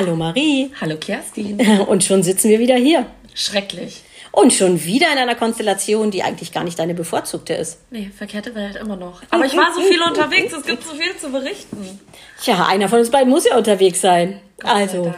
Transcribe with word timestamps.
Hallo 0.00 0.16
Marie. 0.16 0.72
Hallo 0.80 0.96
Kerstin. 0.96 1.60
Und 1.86 2.02
schon 2.02 2.22
sitzen 2.22 2.48
wir 2.48 2.58
wieder 2.58 2.76
hier. 2.76 3.04
Schrecklich. 3.34 4.02
Und 4.32 4.50
schon 4.50 4.82
wieder 4.82 5.12
in 5.12 5.18
einer 5.18 5.34
Konstellation, 5.34 6.10
die 6.10 6.22
eigentlich 6.22 6.52
gar 6.52 6.64
nicht 6.64 6.78
deine 6.78 6.94
bevorzugte 6.94 7.52
ist. 7.52 7.80
Nee, 7.90 8.10
verkehrte 8.16 8.54
Welt 8.54 8.76
immer 8.76 8.96
noch. 8.96 9.20
Aber 9.28 9.44
ich 9.44 9.54
war 9.54 9.74
so 9.74 9.82
viel 9.82 10.00
unterwegs, 10.08 10.54
es 10.54 10.64
gibt 10.64 10.84
so 10.84 10.94
viel 10.94 11.14
zu 11.18 11.30
berichten. 11.30 12.00
Tja, 12.42 12.64
einer 12.64 12.88
von 12.88 13.00
uns 13.00 13.10
beiden 13.10 13.28
muss 13.28 13.44
ja 13.44 13.58
unterwegs 13.58 14.00
sein. 14.00 14.40
Gott 14.58 14.70
also, 14.70 15.04
Dank. 15.04 15.16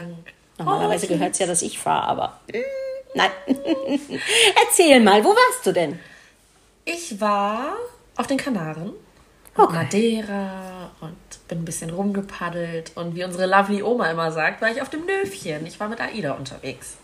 normalerweise 0.59 1.07
Oh, 1.07 1.11
gehört 1.11 1.35
es 1.35 1.39
ja, 1.39 1.47
dass 1.47 1.63
ich 1.63 1.79
fahre, 1.79 2.09
aber 2.09 2.41
mm, 2.53 2.59
nein. 3.15 3.31
Erzähl 4.67 4.99
mal, 4.99 5.23
wo 5.23 5.29
warst 5.29 5.65
du 5.65 5.71
denn? 5.71 6.01
Ich 6.85 7.21
war 7.21 7.77
auf 8.17 8.27
den 8.27 8.37
Kanaren. 8.37 8.95
Okay. 9.57 9.75
Madeira 9.75 10.91
und 11.01 11.15
bin 11.53 11.63
ein 11.63 11.65
bisschen 11.67 11.91
rumgepaddelt. 11.91 12.93
Und 12.95 13.15
wie 13.15 13.25
unsere 13.25 13.47
lovely 13.47 13.83
Oma 13.83 14.11
immer 14.11 14.33
sagt, 14.33 14.63
war 14.63 14.71
ich 14.71 14.81
auf 14.81 14.89
dem 14.89 15.05
Nöfchen. 15.05 15.67
Ich 15.67 15.79
war 15.79 15.89
mit 15.89 16.01
Aida 16.01 16.33
unterwegs. 16.33 16.97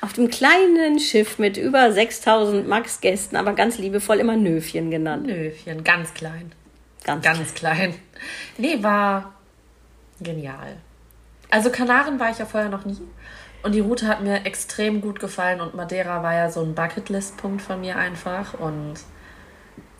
Auf 0.00 0.14
dem 0.14 0.30
kleinen 0.30 0.98
Schiff 0.98 1.38
mit 1.38 1.58
über 1.58 1.92
6000 1.92 2.66
Max-Gästen, 2.66 3.36
aber 3.36 3.52
ganz 3.52 3.78
liebevoll 3.78 4.18
immer 4.18 4.36
Nöfchen 4.36 4.90
genannt. 4.90 5.26
Nöfchen, 5.26 5.84
ganz 5.84 6.14
klein. 6.14 6.52
Ganz, 7.04 7.22
Ganz 7.24 7.54
klein. 7.54 7.94
Nee, 8.56 8.82
war 8.82 9.34
genial. 10.20 10.76
Also 11.50 11.70
Kanaren 11.70 12.18
war 12.18 12.30
ich 12.30 12.38
ja 12.38 12.46
vorher 12.46 12.70
noch 12.70 12.84
nie. 12.84 12.96
Und 13.62 13.72
die 13.72 13.80
Route 13.80 14.08
hat 14.08 14.22
mir 14.22 14.46
extrem 14.46 15.02
gut 15.02 15.20
gefallen. 15.20 15.60
Und 15.60 15.74
Madeira 15.74 16.22
war 16.22 16.34
ja 16.34 16.50
so 16.50 16.62
ein 16.62 16.74
Bucketlist-Punkt 16.74 17.60
von 17.60 17.80
mir 17.80 17.96
einfach. 17.96 18.54
Und 18.54 18.94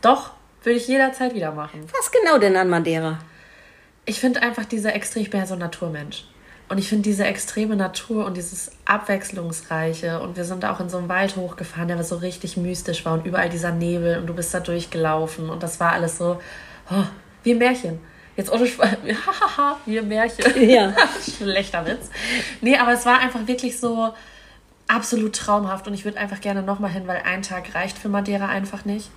doch, 0.01 0.31
würde 0.63 0.79
ich 0.79 0.89
jederzeit 0.89 1.35
wieder 1.35 1.53
machen. 1.53 1.87
Was 1.97 2.11
genau 2.11 2.39
denn 2.39 2.57
an 2.57 2.71
Madeira? 2.71 3.19
Ich 4.05 4.21
finde 4.21 4.43
einfach 4.43 4.65
diese 4.65 4.93
extrem, 4.93 5.23
ich 5.23 5.31
bin 5.31 5.41
ja 5.41 5.47
so 5.47 5.55
ein 5.55 5.61
Naturmensch. 5.61 6.25
Und 6.69 6.79
ich 6.79 6.89
finde 6.89 7.03
diese 7.03 7.25
extreme 7.25 7.77
Natur 7.77 8.25
und 8.25 8.37
dieses 8.37 8.71
Abwechslungsreiche. 8.87 10.21
Und 10.21 10.37
wir 10.37 10.45
sind 10.45 10.65
auch 10.65 10.81
in 10.81 10.89
so 10.89 10.97
einem 10.97 11.09
Wald 11.09 11.37
hochgefahren, 11.37 11.89
der 11.89 12.03
so 12.03 12.17
richtig 12.17 12.57
mystisch 12.57 13.05
war. 13.05 13.13
Und 13.13 13.27
überall 13.27 13.51
dieser 13.51 13.73
Nebel 13.73 14.19
und 14.19 14.27
du 14.27 14.35
bist 14.35 14.55
da 14.55 14.61
durchgelaufen. 14.61 15.51
Und 15.51 15.63
das 15.63 15.81
war 15.81 15.93
alles 15.93 16.17
so 16.17 16.41
oh, 16.91 17.05
wie 17.43 17.53
ein 17.53 17.59
Märchen. 17.59 18.01
Jetzt 18.37 18.51
ohne 18.51 18.67
Spaß. 18.67 18.89
Hahaha, 19.27 19.77
wie 19.85 19.99
ein 19.99 20.09
Märchen. 20.09 20.67
Ja. 20.67 20.95
Schlechter 21.37 21.85
Witz. 21.85 22.09
Nee, 22.63 22.79
aber 22.79 22.95
es 22.95 23.05
war 23.05 23.21
einfach 23.21 23.47
wirklich 23.47 23.79
so 23.79 24.15
absolut 24.89 25.37
traumhaft. 25.37 25.87
Und 25.87 25.93
ich 25.93 26.07
würde 26.07 26.19
einfach 26.19 26.41
gerne 26.41 26.63
nochmal 26.63 26.91
hin, 26.91 27.07
weil 27.07 27.23
ein 27.27 27.43
Tag 27.43 27.75
reicht 27.75 27.99
für 27.99 28.09
Madeira 28.09 28.49
einfach 28.49 28.87
nicht. 28.87 29.11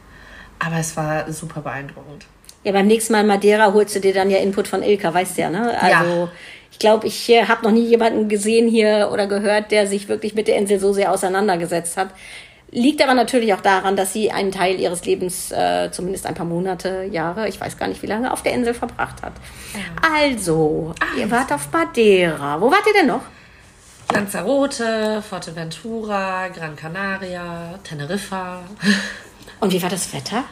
Aber 0.60 0.76
es 0.78 0.98
war 0.98 1.32
super 1.32 1.62
beeindruckend. 1.62 2.26
Ja, 2.66 2.72
beim 2.72 2.88
nächsten 2.88 3.14
Mal 3.14 3.24
Madeira 3.24 3.72
holst 3.74 3.96
du 3.96 4.00
dir 4.00 4.14
dann 4.14 4.30
ja 4.32 4.40
Input 4.40 4.68
von 4.68 4.82
Ilka, 4.84 5.14
weißt 5.14 5.38
du 5.38 5.42
ja, 5.44 5.50
ne? 5.52 5.80
Also, 5.80 6.10
Ja. 6.24 6.30
ich 6.72 6.80
glaube, 6.80 7.06
ich 7.06 7.30
äh, 7.30 7.46
habe 7.46 7.64
noch 7.64 7.72
nie 7.72 7.86
jemanden 7.86 8.28
gesehen 8.28 8.68
hier 8.68 9.10
oder 9.14 9.28
gehört, 9.28 9.72
der 9.72 9.86
sich 9.86 10.10
wirklich 10.10 10.34
mit 10.34 10.48
der 10.48 10.58
Insel 10.58 10.80
so 10.80 10.92
sehr 10.92 11.12
auseinandergesetzt 11.12 11.96
hat. 11.96 12.10
Liegt 12.72 13.04
aber 13.04 13.14
natürlich 13.14 13.54
auch 13.54 13.62
daran, 13.62 13.96
dass 13.96 14.12
sie 14.14 14.32
einen 14.32 14.52
Teil 14.52 14.80
ihres 14.80 15.06
Lebens, 15.06 15.52
äh, 15.52 15.90
zumindest 15.92 16.26
ein 16.26 16.34
paar 16.34 16.48
Monate, 16.48 17.04
Jahre, 17.04 17.48
ich 17.48 17.62
weiß 17.62 17.78
gar 17.78 17.88
nicht 17.88 18.02
wie 18.02 18.08
lange, 18.08 18.34
auf 18.34 18.42
der 18.42 18.54
Insel 18.54 18.74
verbracht 18.74 19.22
hat. 19.22 19.34
Also, 20.02 20.94
ihr 21.18 21.30
wart 21.30 21.54
auf 21.54 21.72
Madeira. 21.72 22.60
Wo 22.60 22.72
wart 22.72 22.82
ihr 22.88 22.94
denn 22.94 23.08
noch? 23.08 23.22
Lanzarote, 24.12 25.22
Fuerteventura, 25.22 26.48
Gran 26.50 26.76
Canaria, 26.76 27.80
Teneriffa. 27.84 28.62
Und 29.60 29.72
wie 29.72 29.82
war 29.82 29.90
das 29.90 30.12
Wetter? 30.14 30.44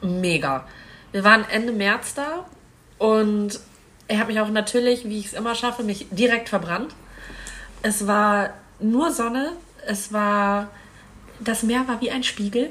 Mega. 0.00 0.64
Wir 1.16 1.24
waren 1.24 1.48
Ende 1.48 1.72
März 1.72 2.12
da 2.12 2.44
und 2.98 3.58
er 4.06 4.18
hat 4.18 4.28
mich 4.28 4.38
auch 4.38 4.50
natürlich, 4.50 5.06
wie 5.08 5.18
ich 5.18 5.28
es 5.28 5.32
immer 5.32 5.54
schaffe, 5.54 5.82
mich 5.82 6.08
direkt 6.10 6.50
verbrannt. 6.50 6.94
Es 7.80 8.06
war 8.06 8.50
nur 8.80 9.10
Sonne, 9.10 9.52
es 9.86 10.12
war, 10.12 10.68
das 11.40 11.62
Meer 11.62 11.88
war 11.88 12.02
wie 12.02 12.10
ein 12.10 12.22
Spiegel. 12.22 12.68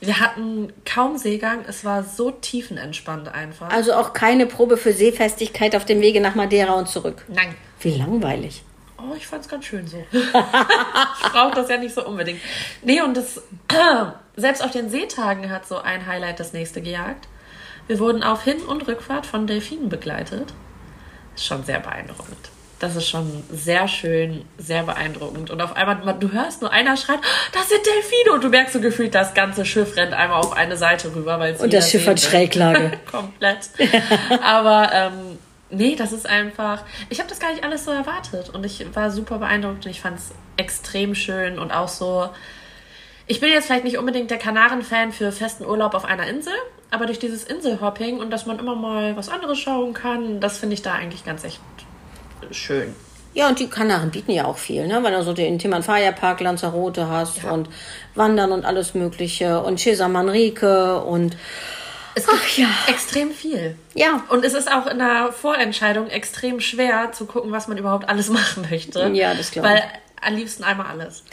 Wir 0.00 0.20
hatten 0.20 0.70
kaum 0.84 1.16
Seegang, 1.16 1.64
es 1.66 1.82
war 1.82 2.04
so 2.04 2.30
tiefenentspannt 2.30 3.32
einfach. 3.32 3.70
Also 3.70 3.94
auch 3.94 4.12
keine 4.12 4.44
Probe 4.44 4.76
für 4.76 4.92
Seefestigkeit 4.92 5.74
auf 5.74 5.86
dem 5.86 6.02
Wege 6.02 6.20
nach 6.20 6.34
Madeira 6.34 6.74
und 6.74 6.90
zurück. 6.90 7.24
Nein. 7.28 7.54
Wie 7.80 7.96
langweilig. 7.96 8.62
Oh, 8.98 9.14
ich 9.16 9.26
fand's 9.26 9.48
ganz 9.48 9.64
schön 9.64 9.86
so. 9.86 10.04
ich 10.12 11.32
brauche 11.32 11.54
das 11.54 11.70
ja 11.70 11.78
nicht 11.78 11.94
so 11.94 12.06
unbedingt. 12.06 12.42
Nee, 12.82 13.00
und 13.00 13.16
das, 13.16 13.40
selbst 14.36 14.62
auf 14.62 14.72
den 14.72 14.90
Seetagen 14.90 15.48
hat 15.48 15.66
so 15.66 15.78
ein 15.78 16.06
Highlight 16.06 16.38
das 16.38 16.52
nächste 16.52 16.82
gejagt. 16.82 17.28
Wir 17.88 17.98
wurden 17.98 18.22
auf 18.22 18.42
Hin- 18.44 18.62
und 18.62 18.86
Rückfahrt 18.88 19.26
von 19.26 19.46
Delfinen 19.46 19.88
begleitet. 19.88 20.52
Ist 21.34 21.46
schon 21.46 21.64
sehr 21.64 21.80
beeindruckend. 21.80 22.50
Das 22.78 22.96
ist 22.96 23.08
schon 23.08 23.44
sehr 23.48 23.86
schön, 23.86 24.44
sehr 24.58 24.82
beeindruckend. 24.82 25.50
Und 25.50 25.60
auf 25.62 25.76
einmal, 25.76 26.16
du 26.18 26.32
hörst 26.32 26.62
nur 26.62 26.72
einer 26.72 26.96
schreit, 26.96 27.18
"Oh, 27.22 27.50
das 27.52 27.68
sind 27.68 27.80
Delfine! 27.86 28.32
Und 28.34 28.42
du 28.42 28.48
merkst 28.48 28.72
so 28.72 28.80
gefühlt, 28.80 29.14
das 29.14 29.34
ganze 29.34 29.64
Schiff 29.64 29.96
rennt 29.96 30.12
einmal 30.12 30.40
auf 30.40 30.52
eine 30.52 30.76
Seite 30.76 31.14
rüber, 31.14 31.38
weil 31.38 31.54
Und 31.56 31.72
das 31.72 31.90
Schiff 31.90 32.06
hat 32.08 32.20
Schräglage. 32.20 32.98
Komplett. 33.10 33.70
Aber 34.42 34.90
ähm, 34.92 35.38
nee, 35.70 35.94
das 35.94 36.10
ist 36.12 36.28
einfach. 36.28 36.82
Ich 37.08 37.20
habe 37.20 37.28
das 37.28 37.38
gar 37.38 37.52
nicht 37.52 37.62
alles 37.62 37.84
so 37.84 37.92
erwartet 37.92 38.50
und 38.50 38.64
ich 38.66 38.84
war 38.96 39.12
super 39.12 39.38
beeindruckt 39.38 39.84
und 39.84 39.90
ich 39.90 40.00
fand 40.00 40.18
es 40.18 40.32
extrem 40.56 41.14
schön 41.14 41.60
und 41.60 41.70
auch 41.70 41.88
so. 41.88 42.30
Ich 43.28 43.38
bin 43.38 43.50
jetzt 43.50 43.66
vielleicht 43.66 43.84
nicht 43.84 43.96
unbedingt 43.98 44.30
der 44.32 44.38
Kanaren-Fan 44.38 45.12
für 45.12 45.30
festen 45.30 45.64
Urlaub 45.64 45.94
auf 45.94 46.04
einer 46.04 46.26
Insel, 46.26 46.52
aber 46.92 47.06
durch 47.06 47.18
dieses 47.18 47.42
Inselhopping 47.44 48.18
und 48.20 48.30
dass 48.30 48.46
man 48.46 48.58
immer 48.60 48.76
mal 48.76 49.16
was 49.16 49.28
anderes 49.28 49.58
schauen 49.58 49.94
kann, 49.94 50.40
das 50.40 50.58
finde 50.58 50.74
ich 50.74 50.82
da 50.82 50.92
eigentlich 50.92 51.24
ganz 51.24 51.42
echt 51.44 51.60
schön. 52.50 52.94
Ja, 53.34 53.48
und 53.48 53.58
die 53.58 53.68
Kanaren 53.68 54.10
bieten 54.10 54.30
ja 54.32 54.44
auch 54.44 54.58
viel, 54.58 54.86
ne? 54.86 55.02
Wenn 55.02 55.14
du 55.14 55.22
so 55.22 55.32
den 55.32 55.58
Timanfaya 55.58 56.12
Park 56.12 56.40
Lanzarote 56.40 57.08
hast 57.08 57.42
Ja. 57.42 57.50
und 57.52 57.68
Wandern 58.14 58.52
und 58.52 58.66
alles 58.66 58.92
Mögliche 58.94 59.60
und 59.62 59.80
Cesar 59.80 60.08
Manrique 60.10 61.00
und 61.02 61.34
Es 62.14 62.26
gibt 62.26 62.38
Ach 62.44 62.56
ja. 62.58 62.68
extrem 62.88 63.30
viel. 63.30 63.74
ja. 63.94 64.22
Und 64.28 64.44
es 64.44 64.52
ist 64.52 64.70
auch 64.70 64.86
in 64.86 64.98
der 64.98 65.32
Vorentscheidung 65.32 66.08
extrem 66.10 66.60
schwer 66.60 67.12
zu 67.12 67.24
gucken, 67.24 67.52
was 67.52 67.68
man 67.68 67.78
überhaupt 67.78 68.06
alles 68.06 68.28
machen 68.38 68.66
möchte. 68.70 69.08
Ja, 69.14 69.32
das 69.32 69.50
glaub 69.50 69.64
ich. 69.64 69.70
Weil 69.72 69.82
am 70.20 70.34
liebsten 70.36 70.62
einmal 70.62 70.88
alles. 70.88 71.24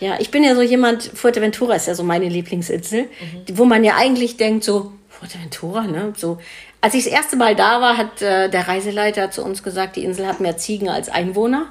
Ja, 0.00 0.14
ich 0.18 0.30
bin 0.30 0.42
ja 0.42 0.54
so 0.54 0.62
jemand, 0.62 1.02
Fuerteventura 1.14 1.74
ist 1.74 1.86
ja 1.86 1.94
so 1.94 2.02
meine 2.02 2.28
Lieblingsinsel, 2.28 3.06
die- 3.46 3.58
wo 3.58 3.64
man 3.64 3.84
ja 3.84 3.96
eigentlich 3.96 4.36
denkt, 4.36 4.64
so, 4.64 4.92
Fuerteventura, 5.08 5.82
ne? 5.82 6.12
So, 6.16 6.38
als 6.80 6.94
ich 6.94 7.04
das 7.04 7.12
erste 7.12 7.36
Mal 7.36 7.54
da 7.54 7.80
war, 7.82 7.96
hat 7.98 8.22
äh, 8.22 8.48
der 8.48 8.66
Reiseleiter 8.66 9.30
zu 9.30 9.44
uns 9.44 9.62
gesagt, 9.62 9.96
die 9.96 10.04
Insel 10.04 10.26
hat 10.26 10.40
mehr 10.40 10.56
Ziegen 10.56 10.88
als 10.88 11.10
Einwohner. 11.10 11.66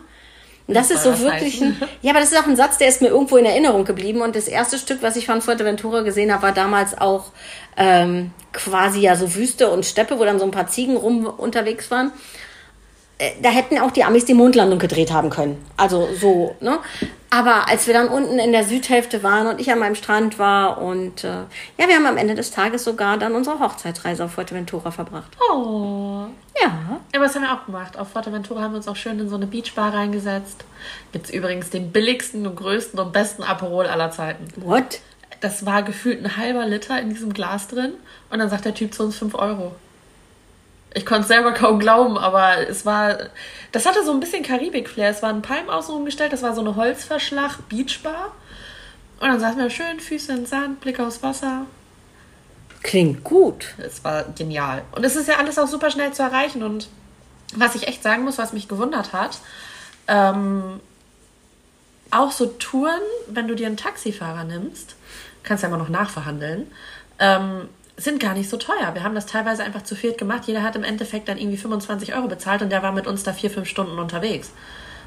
Und 0.67 0.75
das 0.75 0.91
ist 0.91 1.01
soll 1.01 1.15
so 1.15 1.23
das 1.23 1.33
wirklich 1.33 1.53
heißen? 1.55 1.77
ein, 1.81 1.89
ja, 2.03 2.11
aber 2.11 2.19
das 2.19 2.31
ist 2.31 2.37
auch 2.37 2.45
ein 2.45 2.55
Satz, 2.55 2.77
der 2.77 2.89
ist 2.89 3.01
mir 3.01 3.07
irgendwo 3.07 3.37
in 3.37 3.45
Erinnerung 3.45 3.85
geblieben. 3.85 4.21
Und 4.21 4.35
das 4.35 4.47
erste 4.47 4.77
Stück, 4.77 5.01
was 5.01 5.15
ich 5.15 5.25
von 5.25 5.41
Fuerteventura 5.41 6.01
gesehen 6.03 6.31
habe, 6.31 6.43
war 6.43 6.51
damals 6.51 6.95
auch 6.95 7.31
ähm, 7.75 8.29
quasi 8.53 8.99
ja 9.01 9.15
so 9.15 9.33
Wüste 9.33 9.71
und 9.71 9.83
Steppe, 9.83 10.19
wo 10.19 10.25
dann 10.25 10.37
so 10.37 10.45
ein 10.45 10.51
paar 10.51 10.67
Ziegen 10.67 10.95
rum 10.95 11.25
unterwegs 11.25 11.89
waren 11.89 12.11
Äh, 13.17 13.31
da 13.41 13.49
hätten 13.49 13.79
auch 13.79 13.89
die 13.91 14.03
Amis 14.03 14.25
die 14.25 14.35
Mondlandung 14.35 14.77
gedreht 14.77 15.11
haben 15.11 15.31
können. 15.31 15.57
Also 15.75 16.07
so, 16.19 16.55
ne? 16.61 16.77
Aber 17.31 17.67
als 17.67 17.85
wir 17.85 17.93
dann 17.93 18.07
unten 18.07 18.39
in 18.39 18.51
der 18.51 18.63
Südhälfte 18.63 19.21
waren 19.21 19.47
und 19.47 19.61
ich 19.61 19.71
an 19.71 19.79
meinem 19.79 19.95
Strand 19.95 20.39
war 20.39 20.81
und 20.81 21.23
äh, 21.23 21.27
ja, 21.77 21.87
wir 21.87 21.95
haben 21.95 22.07
am 22.07 22.17
Ende 22.17 22.33
des 22.33 22.49
Tages 22.49 22.83
sogar 22.83 23.17
dann 23.17 23.35
unsere 23.35 23.59
Hochzeitsreise 23.59 24.25
auf 24.25 24.31
Fuerteventura 24.33 24.89
verbracht. 24.89 25.37
Oh. 25.51 26.25
Ja. 26.61 26.99
Aber 27.15 27.25
das 27.25 27.35
haben 27.35 27.43
wir 27.43 27.53
auch 27.53 27.65
gemacht. 27.65 27.99
Auf 27.99 28.09
Fuerteventura 28.09 28.61
haben 28.61 28.73
wir 28.73 28.77
uns 28.77 28.87
auch 28.87 28.95
schön 28.95 29.19
in 29.19 29.29
so 29.29 29.35
eine 29.35 29.45
Beachbar 29.45 29.93
reingesetzt. 29.93 30.63
Gibt's 31.11 31.29
übrigens 31.29 31.69
den 31.69 31.91
billigsten 31.91 32.47
und 32.47 32.55
größten 32.55 32.99
und 32.99 33.13
besten 33.13 33.43
Aperol 33.43 33.85
aller 33.85 34.09
Zeiten. 34.09 34.47
What? 34.55 35.01
Das 35.39 35.65
war 35.65 35.83
gefühlt 35.83 36.23
ein 36.23 36.35
halber 36.35 36.65
Liter 36.65 36.99
in 36.99 37.09
diesem 37.09 37.33
Glas 37.33 37.67
drin. 37.67 37.93
Und 38.31 38.39
dann 38.39 38.49
sagt 38.49 38.65
der 38.65 38.73
Typ 38.73 38.93
zu 38.93 39.03
uns 39.03 39.17
5 39.17 39.35
Euro. 39.35 39.75
Ich 40.93 41.05
konnte 41.05 41.21
es 41.21 41.27
selber 41.27 41.51
kaum 41.53 41.79
glauben, 41.79 42.17
aber 42.17 42.67
es 42.67 42.85
war. 42.85 43.17
Das 43.71 43.85
hatte 43.85 44.03
so 44.03 44.11
ein 44.11 44.19
bisschen 44.19 44.43
Karibik-Flair. 44.43 45.11
Es 45.11 45.21
waren 45.21 45.41
Palmen 45.41 45.69
außen 45.69 45.93
rumgestellt, 45.93 46.33
das 46.33 46.41
war 46.41 46.55
so 46.55 46.61
eine 46.61 46.75
Holzverschlag-Beachbar. 46.75 48.31
Und 49.19 49.27
dann 49.27 49.39
saßen 49.39 49.59
wir 49.59 49.69
schön, 49.69 49.99
Füße 49.99 50.31
in 50.31 50.37
den 50.39 50.45
Sand, 50.45 50.81
Blick 50.81 50.99
aufs 50.99 51.21
Wasser. 51.21 51.65
Klingt 52.81 53.23
gut. 53.23 53.75
Es 53.77 54.03
war 54.03 54.23
genial. 54.35 54.83
Und 54.93 55.03
es 55.03 55.15
ist 55.15 55.27
ja 55.27 55.37
alles 55.37 55.59
auch 55.59 55.67
super 55.67 55.91
schnell 55.91 56.13
zu 56.13 56.23
erreichen. 56.23 56.63
Und 56.63 56.87
was 57.53 57.75
ich 57.75 57.87
echt 57.87 58.01
sagen 58.01 58.23
muss, 58.23 58.37
was 58.37 58.53
mich 58.53 58.67
gewundert 58.67 59.13
hat, 59.13 59.39
ähm, 60.07 60.79
auch 62.11 62.31
so 62.31 62.45
Touren, 62.47 63.01
wenn 63.27 63.47
du 63.47 63.55
dir 63.55 63.67
einen 63.67 63.77
Taxifahrer 63.77 64.45
nimmst, 64.45 64.95
kannst 65.43 65.63
ja 65.63 65.69
immer 65.69 65.77
noch 65.77 65.89
nachverhandeln, 65.89 66.71
ähm, 67.19 67.69
sind 67.99 68.19
gar 68.19 68.33
nicht 68.33 68.49
so 68.49 68.57
teuer. 68.57 68.93
Wir 68.93 69.03
haben 69.03 69.15
das 69.15 69.25
teilweise 69.25 69.63
einfach 69.63 69.83
zu 69.83 69.95
viert 69.95 70.17
gemacht. 70.17 70.43
Jeder 70.45 70.63
hat 70.63 70.75
im 70.75 70.83
Endeffekt 70.83 71.27
dann 71.27 71.37
irgendwie 71.37 71.57
25 71.57 72.15
Euro 72.15 72.27
bezahlt 72.27 72.61
und 72.61 72.71
der 72.71 72.81
war 72.81 72.91
mit 72.91 73.07
uns 73.07 73.23
da 73.23 73.33
vier, 73.33 73.49
fünf 73.49 73.67
Stunden 73.67 73.99
unterwegs. 73.99 74.51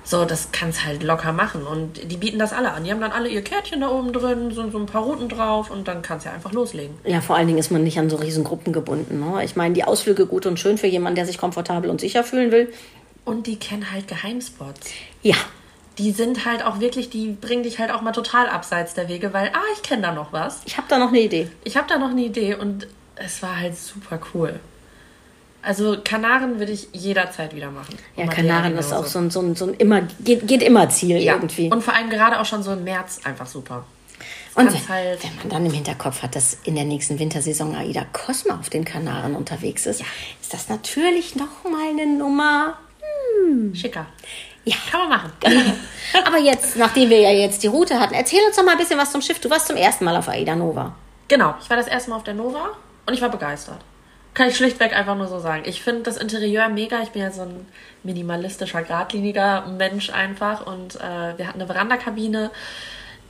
So, 0.05 0.25
das 0.25 0.49
kannst 0.51 0.85
halt 0.85 1.03
locker 1.03 1.33
machen. 1.33 1.63
Und 1.63 2.11
die 2.11 2.17
bieten 2.17 2.39
das 2.39 2.53
alle 2.53 2.73
an. 2.73 2.85
Die 2.85 2.91
haben 2.91 3.01
dann 3.01 3.13
alle 3.13 3.29
ihr 3.29 3.43
Kärtchen 3.43 3.81
da 3.81 3.89
oben 3.89 4.13
drin, 4.13 4.51
so, 4.51 4.69
so 4.69 4.79
ein 4.79 4.87
paar 4.87 5.03
Routen 5.03 5.29
drauf 5.29 5.71
und 5.71 5.87
dann 5.87 6.03
kannst 6.03 6.27
du 6.27 6.31
ja 6.31 6.35
einfach 6.35 6.53
loslegen. 6.53 6.97
Ja, 7.05 7.21
vor 7.21 7.37
allen 7.37 7.47
Dingen 7.47 7.59
ist 7.59 7.71
man 7.71 7.85
nicht 7.85 7.99
an 7.99 8.11
so 8.11 8.17
riesen 8.17 8.45
Gruppen 8.45 8.73
gebunden. 8.73 9.21
Ne? 9.21 9.45
Ich 9.45 9.55
meine, 9.55 9.75
die 9.75 9.85
Ausflüge 9.85 10.27
gut 10.27 10.45
und 10.47 10.59
schön 10.59 10.77
für 10.77 10.89
jemanden, 10.89 11.17
der 11.17 11.27
sich 11.27 11.39
komfortabel 11.39 11.89
und 11.89 12.01
sicher 12.01 12.25
fühlen 12.25 12.51
will. 12.51 12.73
Und 13.25 13.47
die 13.47 13.57
kennen 13.57 13.93
halt 13.93 14.09
Geheimspots. 14.09 14.91
Ja. 15.23 15.37
Die 15.99 16.13
sind 16.13 16.47
halt 16.47 16.65
auch 16.65 16.81
wirklich, 16.81 17.11
die 17.11 17.29
bringen 17.33 17.63
dich 17.63 17.79
halt 17.79 17.91
auch 17.91 18.01
mal 18.01 18.13
total 18.13 18.49
abseits 18.49 18.95
der 18.95 19.09
Wege, 19.09 19.33
weil, 19.33 19.49
ah, 19.49 19.61
ich 19.75 19.83
kenne 19.83 20.03
da 20.03 20.13
noch 20.13 20.33
was. 20.33 20.63
Ich 20.65 20.77
habe 20.77 20.87
da 20.89 20.99
noch 20.99 21.09
eine 21.09 21.21
Idee. 21.21 21.49
Ich 21.65 21.77
habe 21.77 21.87
da 21.89 21.99
noch 21.99 22.11
eine 22.11 22.23
Idee 22.23 22.55
und 22.55 22.87
es 23.17 23.43
war 23.43 23.59
halt 23.59 23.77
super 23.77 24.19
cool. 24.35 24.59
Also 25.63 25.97
Kanaren 26.03 26.59
würde 26.59 26.73
ich 26.73 26.89
jederzeit 26.93 27.55
wieder 27.55 27.71
machen. 27.71 27.97
Ja, 28.17 28.27
Kanaren 28.27 28.77
ist 28.77 28.93
auch 28.93 29.07
so 29.07 29.21
ein, 29.21 29.31
so 29.31 29.41
ein, 29.41 29.55
so 29.55 29.67
ein 29.67 29.75
immer, 29.75 30.03
geht, 30.21 30.49
geht 30.49 30.63
immer 30.63 30.89
Ziel 30.89 31.19
ja. 31.19 31.35
irgendwie. 31.35 31.71
Und 31.71 31.85
vor 31.85 31.95
allem 31.95 32.11
gerade 32.11 32.41
auch 32.41 32.45
schon 32.45 32.65
so 32.65 32.73
im 32.73 32.83
März 32.83 33.21
einfach 33.25 33.47
super. 33.47 33.85
Und 34.55 34.73
wenn, 34.73 34.89
halt, 34.89 35.23
wenn 35.23 35.37
man 35.37 35.49
dann 35.49 35.67
im 35.67 35.73
Hinterkopf 35.73 36.23
hat, 36.23 36.37
dass 36.37 36.59
in 36.65 36.75
der 36.75 36.85
nächsten 36.85 37.19
Wintersaison 37.19 37.75
Aida 37.75 38.05
Cosma 38.13 38.59
auf 38.59 38.69
den 38.69 38.85
Kanaren 38.85 39.35
unterwegs 39.35 39.87
ist, 39.87 40.03
ist 40.41 40.53
das 40.53 40.69
natürlich 40.69 41.37
noch 41.37 41.65
mal 41.65 41.91
eine 41.91 42.07
Nummer. 42.07 42.77
schicker. 43.73 44.07
Ja. 44.65 44.77
Kann 44.91 45.09
man 45.09 45.09
machen. 45.09 45.33
Aber 46.25 46.39
jetzt, 46.39 46.77
nachdem 46.77 47.11
wir 47.11 47.21
ja 47.21 47.31
jetzt 47.31 47.63
die 47.63 47.67
Route 47.67 47.99
hatten, 47.99 48.15
erzähl 48.15 48.41
uns 48.47 48.57
doch 48.57 48.65
mal 48.65 48.73
ein 48.73 48.79
bisschen 48.79 48.99
was 48.99 49.11
zum 49.11 49.21
Schiff. 49.21 49.41
Du 49.41 49.51
warst 49.51 49.67
zum 49.67 49.77
ersten 49.77 50.05
Mal 50.05 50.17
auf 50.17 50.29
Aida 50.29 50.55
Nova. 50.55 50.95
Genau, 51.29 51.55
ich 51.61 51.69
war 51.69 51.77
das 51.77 51.89
erste 51.89 52.11
Mal 52.11 52.17
auf 52.17 52.25
der 52.25 52.35
Nova 52.35 52.71
und 53.07 53.15
ich 53.15 53.21
war 53.21 53.31
begeistert. 53.31 53.81
Kann 54.35 54.49
ich 54.49 54.57
schlichtweg 54.57 54.97
einfach 54.97 55.17
nur 55.17 55.29
so 55.29 55.39
sagen. 55.41 55.63
Ich 55.67 55.83
finde 55.83 56.03
das 56.03 56.17
Interieur 56.17 56.69
mega. 56.69 57.03
Ich 57.03 57.11
bin 57.11 57.23
ja 57.23 57.31
so 57.31 57.43
ein 57.43 57.67
minimalistischer, 58.03 58.83
geradliniger 58.83 59.67
Mensch 59.67 60.11
einfach. 60.11 60.67
Und 60.67 60.97
äh, 60.97 61.37
wir 61.37 61.47
hatten 61.47 61.61
eine 61.61 61.67
Verandakabine. 61.67 62.51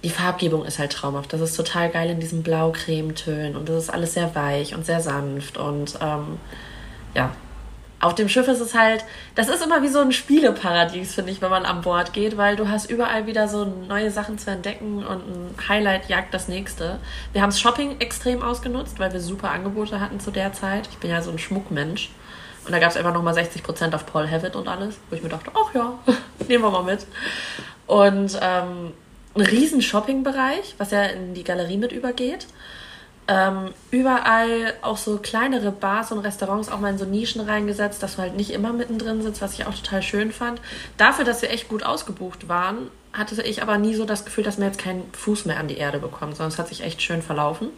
Die 0.05 0.11
Farbgebung 0.11 0.65
ist 0.65 0.79
halt 0.79 0.93
traumhaft. 0.93 1.33
Das 1.33 1.41
ist 1.41 1.57
total 1.57 1.91
geil 1.91 2.11
in 2.11 2.21
diesen 2.21 2.45
Blau-Creme-Tönen. 2.45 3.57
Und 3.57 3.69
das 3.69 3.85
ist 3.85 3.91
alles 3.91 4.15
sehr 4.15 4.33
weich 4.37 4.77
und 4.77 4.87
sehr 4.87 5.01
sanft. 5.01 5.57
Und 5.57 5.99
ähm, 6.01 6.39
ja, 7.15 7.33
auf 8.03 8.17
dem 8.17 8.29
Schiff 8.29 8.49
ist 8.49 8.59
es 8.61 8.75
halt, 8.75 9.05
das 9.37 9.49
ist 9.49 9.65
immer 9.65 9.81
wie 9.83 9.89
so 9.89 10.01
ein 10.01 10.11
Spieleparadies, 10.11 11.15
finde 11.15 11.31
ich, 11.31 11.41
wenn 11.41 11.51
man 11.51 11.65
an 11.65 11.83
Bord 11.83 12.13
geht, 12.13 12.37
weil 12.37 12.57
du 12.57 12.69
hast 12.69 12.91
überall 12.91 13.29
wieder 13.29 13.47
so 13.47 13.65
neue 13.65 14.11
Sachen 14.11 14.39
zu 14.39 14.51
entdecken 14.51 15.07
und 15.07 15.21
ein 15.29 15.55
Highlight 15.69 16.09
jagt 16.09 16.35
das 16.35 16.49
nächste. 16.49 16.99
Wir 17.33 17.43
haben 17.43 17.51
das 17.51 17.61
Shopping 17.61 18.01
extrem 18.01 18.43
ausgenutzt, 18.43 18.99
weil 18.99 19.13
wir 19.13 19.21
super 19.21 19.53
Angebote 19.53 20.01
hatten 20.01 20.19
zu 20.19 20.33
der 20.33 20.53
Zeit. 20.53 20.89
Ich 20.91 20.99
bin 20.99 21.11
ja 21.11 21.23
so 21.23 21.31
ein 21.31 21.39
Schmuckmensch. 21.39 22.11
Und 22.65 22.73
da 22.73 22.81
gab 22.81 22.91
es 22.91 22.97
einfach 22.97 23.15
nochmal 23.15 23.35
60% 23.35 23.95
auf 23.95 24.05
Paul 24.05 24.29
Havitt 24.29 24.57
und 24.57 24.67
alles, 24.67 24.97
wo 25.09 25.17
ich 25.17 25.23
mir 25.23 25.29
dachte, 25.29 25.53
ach 25.55 25.73
ja, 25.73 25.99
nehmen 26.49 26.65
wir 26.65 26.71
mal 26.71 26.83
mit. 26.83 27.07
Und 27.87 28.37
ähm, 28.43 28.93
ein 29.37 29.43
riesen 29.43 29.81
Shoppingbereich, 29.81 30.75
was 30.79 30.91
ja 30.91 31.05
in 31.05 31.35
die 31.35 31.45
Galerie 31.45 31.77
mit 31.77 31.93
übergeht. 31.93 32.49
Ähm, 33.33 33.75
überall 33.91 34.75
auch 34.83 34.97
so 34.97 35.19
kleinere 35.19 35.71
Bars 35.71 36.13
und 36.13 36.19
Restaurants 36.19 36.69
auch 36.69 36.81
mal 36.81 36.91
in 36.91 36.99
so 36.99 37.05
Nischen 37.05 37.41
reingesetzt, 37.41 38.03
dass 38.03 38.17
du 38.17 38.23
halt 38.23 38.37
nicht 38.37 38.51
immer 38.51 38.73
mittendrin 38.73 39.23
sitzt, 39.23 39.41
was 39.41 39.55
ich 39.55 39.65
auch 39.65 39.75
total 39.75 40.03
schön 40.03 40.33
fand. 40.33 40.61
Dafür, 40.99 41.25
dass 41.25 41.41
wir 41.41 41.51
echt 41.51 41.69
gut 41.69 41.83
ausgebucht 41.83 42.49
waren, 42.49 42.89
hatte 43.13 43.41
ich 43.43 43.63
aber 43.63 43.79
nie 43.79 43.95
so 43.95 44.05
das 44.05 44.25
Gefühl, 44.25 44.45
dass 44.45 44.59
man 44.59 44.69
jetzt 44.69 44.79
keinen 44.79 45.05
Fuß 45.13 45.47
mehr 45.47 45.59
an 45.59 45.69
die 45.69 45.77
Erde 45.77 45.99
bekommt, 45.99 46.37
sondern 46.37 46.53
es 46.53 46.59
hat 46.59 46.69
sich 46.69 46.83
echt 46.83 47.01
schön 47.01 47.23
verlaufen. 47.23 47.69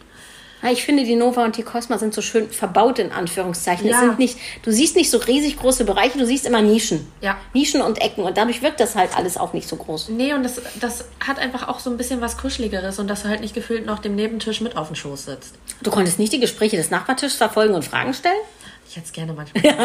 Ja, 0.65 0.71
ich 0.71 0.83
finde, 0.83 1.05
die 1.05 1.15
Nova 1.15 1.45
und 1.45 1.59
die 1.59 1.63
Cosma 1.63 1.99
sind 1.99 2.15
so 2.15 2.23
schön 2.23 2.49
verbaut, 2.49 2.99
in 2.99 3.13
Anführungszeichen. 3.13 3.87
Ja. 3.87 3.97
Es 3.97 4.01
sind 4.01 4.19
nicht, 4.19 4.39
du 4.63 4.73
siehst 4.73 4.97
nicht 4.97 5.11
so 5.11 5.19
riesig 5.19 5.59
große 5.59 5.85
Bereiche, 5.85 6.17
du 6.17 6.25
siehst 6.25 6.47
immer 6.47 6.63
Nischen. 6.63 7.07
Ja. 7.21 7.37
Nischen 7.53 7.83
und 7.83 8.01
Ecken. 8.01 8.25
Und 8.25 8.39
dadurch 8.39 8.63
wirkt 8.63 8.81
das 8.81 8.97
halt 8.97 9.15
alles 9.15 9.37
auch 9.37 9.53
nicht 9.53 9.69
so 9.69 9.77
groß. 9.77 10.09
Nee, 10.09 10.33
und 10.33 10.43
das, 10.43 10.63
das 10.81 11.05
hat 11.21 11.39
einfach 11.39 11.69
auch 11.69 11.81
so 11.81 11.91
ein 11.91 11.99
bisschen 11.99 12.23
was 12.23 12.39
Kuscheligeres 12.39 12.99
und 12.99 13.09
dass 13.09 13.25
du 13.25 13.29
halt 13.29 13.43
nicht 13.43 13.55
gefühlt 13.55 13.85
noch 13.85 13.99
dem 13.99 14.17
Nebentisch 14.17 14.63
mit 14.63 14.79
auf 14.79 14.87
dem 14.87 14.97
Schoß 14.97 15.27
sitzt. 15.27 15.55
Du 15.83 15.91
konntest 15.91 16.19
nicht 16.19 16.33
die 16.33 16.41
Gespräche 16.41 16.79
des 16.79 16.91
Nachbartischs 16.91 17.37
verfolgen 17.37 17.75
und 17.75 17.85
Fragen 17.85 18.15
stellen? 18.15 18.35
Ich 18.95 18.99
hätte 18.99 19.07
es 19.07 19.13
gerne 19.13 19.33
manchmal. 19.33 19.65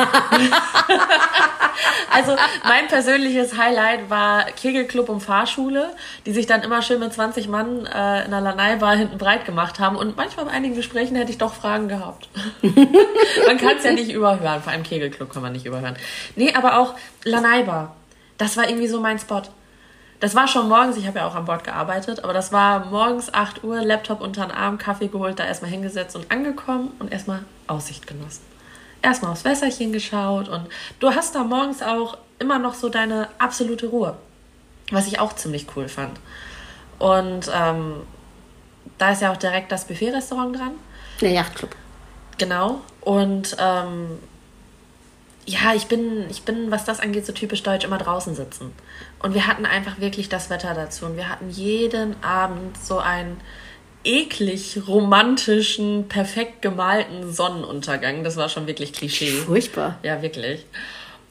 also 2.13 2.35
mein 2.63 2.87
persönliches 2.89 3.57
Highlight 3.57 4.07
war 4.11 4.43
Kegelclub 4.43 5.09
und 5.09 5.21
Fahrschule, 5.21 5.95
die 6.27 6.31
sich 6.31 6.45
dann 6.45 6.61
immer 6.61 6.83
schön 6.83 6.99
mit 6.99 7.11
20 7.11 7.47
Mann 7.47 7.87
äh, 7.87 8.25
in 8.25 8.29
der 8.29 8.41
Lanai-Bar 8.41 8.95
hinten 8.95 9.17
breit 9.17 9.45
gemacht 9.45 9.79
haben. 9.79 9.95
Und 9.95 10.15
manchmal 10.15 10.45
bei 10.45 10.51
einigen 10.51 10.75
Gesprächen 10.75 11.15
hätte 11.15 11.31
ich 11.31 11.39
doch 11.39 11.55
Fragen 11.55 11.87
gehabt. 11.87 12.29
man 12.61 13.57
kann 13.57 13.77
es 13.77 13.83
ja 13.83 13.93
nicht 13.93 14.11
überhören. 14.11 14.61
Vor 14.61 14.71
allem 14.71 14.83
Kegelclub 14.83 15.33
kann 15.33 15.41
man 15.41 15.53
nicht 15.53 15.65
überhören. 15.65 15.95
Nee, 16.35 16.53
aber 16.53 16.77
auch 16.77 16.93
Lanai-Bar. 17.23 17.95
Das 18.37 18.57
war 18.57 18.69
irgendwie 18.69 18.89
so 18.89 18.99
mein 18.99 19.17
Spot. 19.17 19.41
Das 20.19 20.35
war 20.35 20.47
schon 20.47 20.69
morgens, 20.69 20.97
ich 20.97 21.07
habe 21.07 21.17
ja 21.17 21.27
auch 21.27 21.33
an 21.33 21.45
Bord 21.45 21.63
gearbeitet, 21.63 22.23
aber 22.23 22.33
das 22.33 22.51
war 22.51 22.85
morgens 22.85 23.33
8 23.33 23.63
Uhr, 23.63 23.81
Laptop 23.81 24.21
unter 24.21 24.45
den 24.45 24.51
Arm, 24.51 24.77
Kaffee 24.77 25.07
geholt, 25.07 25.39
da 25.39 25.47
erstmal 25.47 25.71
hingesetzt 25.71 26.15
und 26.15 26.29
angekommen 26.29 26.91
und 26.99 27.11
erstmal 27.11 27.43
Aussicht 27.65 28.05
genossen. 28.05 28.58
Erstmal 29.01 29.31
aufs 29.31 29.45
Wässerchen 29.45 29.91
geschaut 29.91 30.49
und 30.49 30.67
du 30.99 31.13
hast 31.13 31.35
da 31.35 31.43
morgens 31.43 31.81
auch 31.81 32.17
immer 32.37 32.59
noch 32.59 32.73
so 32.73 32.89
deine 32.89 33.29
absolute 33.37 33.87
Ruhe, 33.87 34.17
was 34.91 35.07
ich 35.07 35.19
auch 35.19 35.33
ziemlich 35.33 35.67
cool 35.75 35.87
fand. 35.87 36.19
Und 36.97 37.49
ähm, 37.53 38.01
da 38.97 39.11
ist 39.11 39.21
ja 39.21 39.31
auch 39.31 39.37
direkt 39.37 39.71
das 39.71 39.85
Buffet-Restaurant 39.85 40.57
dran. 40.57 40.71
Der 41.21 41.31
Yachtclub. 41.31 41.75
Genau. 42.37 42.81
Und 43.01 43.55
ähm, 43.59 44.19
ja, 45.45 45.73
ich 45.73 45.87
bin, 45.87 46.29
ich 46.29 46.43
bin, 46.43 46.69
was 46.69 46.85
das 46.85 46.99
angeht, 46.99 47.25
so 47.25 47.33
typisch 47.33 47.63
deutsch, 47.63 47.85
immer 47.85 47.97
draußen 47.97 48.35
sitzen. 48.35 48.73
Und 49.19 49.33
wir 49.33 49.47
hatten 49.47 49.65
einfach 49.65 49.99
wirklich 49.99 50.29
das 50.29 50.49
Wetter 50.49 50.73
dazu. 50.73 51.05
Und 51.05 51.17
wir 51.17 51.27
hatten 51.27 51.49
jeden 51.49 52.21
Abend 52.23 52.77
so 52.77 52.99
einen 52.99 53.39
eklig 54.03 54.81
romantischen, 54.87 56.07
perfekt 56.07 56.61
gemalten 56.61 57.31
Sonnenuntergang. 57.33 58.23
Das 58.23 58.37
war 58.37 58.49
schon 58.49 58.67
wirklich 58.67 58.93
Klischee. 58.93 59.31
Furchtbar. 59.31 59.97
Ja, 60.03 60.21
wirklich. 60.21 60.65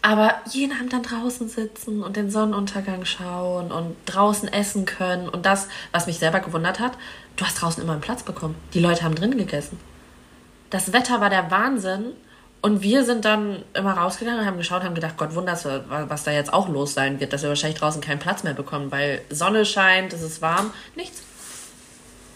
Aber 0.02 0.34
jeden 0.52 0.72
Abend 0.72 0.92
dann 0.92 1.02
draußen 1.02 1.48
sitzen 1.48 2.02
und 2.02 2.16
den 2.16 2.30
Sonnenuntergang 2.30 3.04
schauen 3.04 3.72
und 3.72 3.96
draußen 4.06 4.52
essen 4.52 4.84
können. 4.84 5.28
Und 5.28 5.44
das, 5.44 5.68
was 5.92 6.06
mich 6.06 6.18
selber 6.18 6.40
gewundert 6.40 6.78
hat, 6.78 6.92
du 7.36 7.44
hast 7.44 7.60
draußen 7.60 7.82
immer 7.82 7.92
einen 7.92 8.00
Platz 8.00 8.22
bekommen. 8.22 8.54
Die 8.74 8.80
Leute 8.80 9.02
haben 9.02 9.16
drin 9.16 9.36
gegessen. 9.36 9.78
Das 10.70 10.92
Wetter 10.92 11.20
war 11.20 11.30
der 11.30 11.50
Wahnsinn. 11.50 12.12
Und 12.60 12.82
wir 12.82 13.04
sind 13.04 13.24
dann 13.24 13.62
immer 13.72 13.92
rausgegangen 13.92 14.40
und 14.40 14.46
haben 14.46 14.56
geschaut, 14.56 14.82
haben 14.82 14.94
gedacht, 14.94 15.16
Gott 15.16 15.34
wunders, 15.34 15.64
was 15.64 16.24
da 16.24 16.32
jetzt 16.32 16.52
auch 16.52 16.68
los 16.68 16.92
sein 16.92 17.20
wird, 17.20 17.32
dass 17.32 17.42
wir 17.42 17.48
wahrscheinlich 17.48 17.78
draußen 17.78 18.00
keinen 18.00 18.18
Platz 18.18 18.42
mehr 18.42 18.54
bekommen, 18.54 18.90
weil 18.90 19.20
Sonne 19.30 19.64
scheint, 19.64 20.12
es 20.12 20.22
ist 20.22 20.42
warm, 20.42 20.72
nichts. 20.96 21.22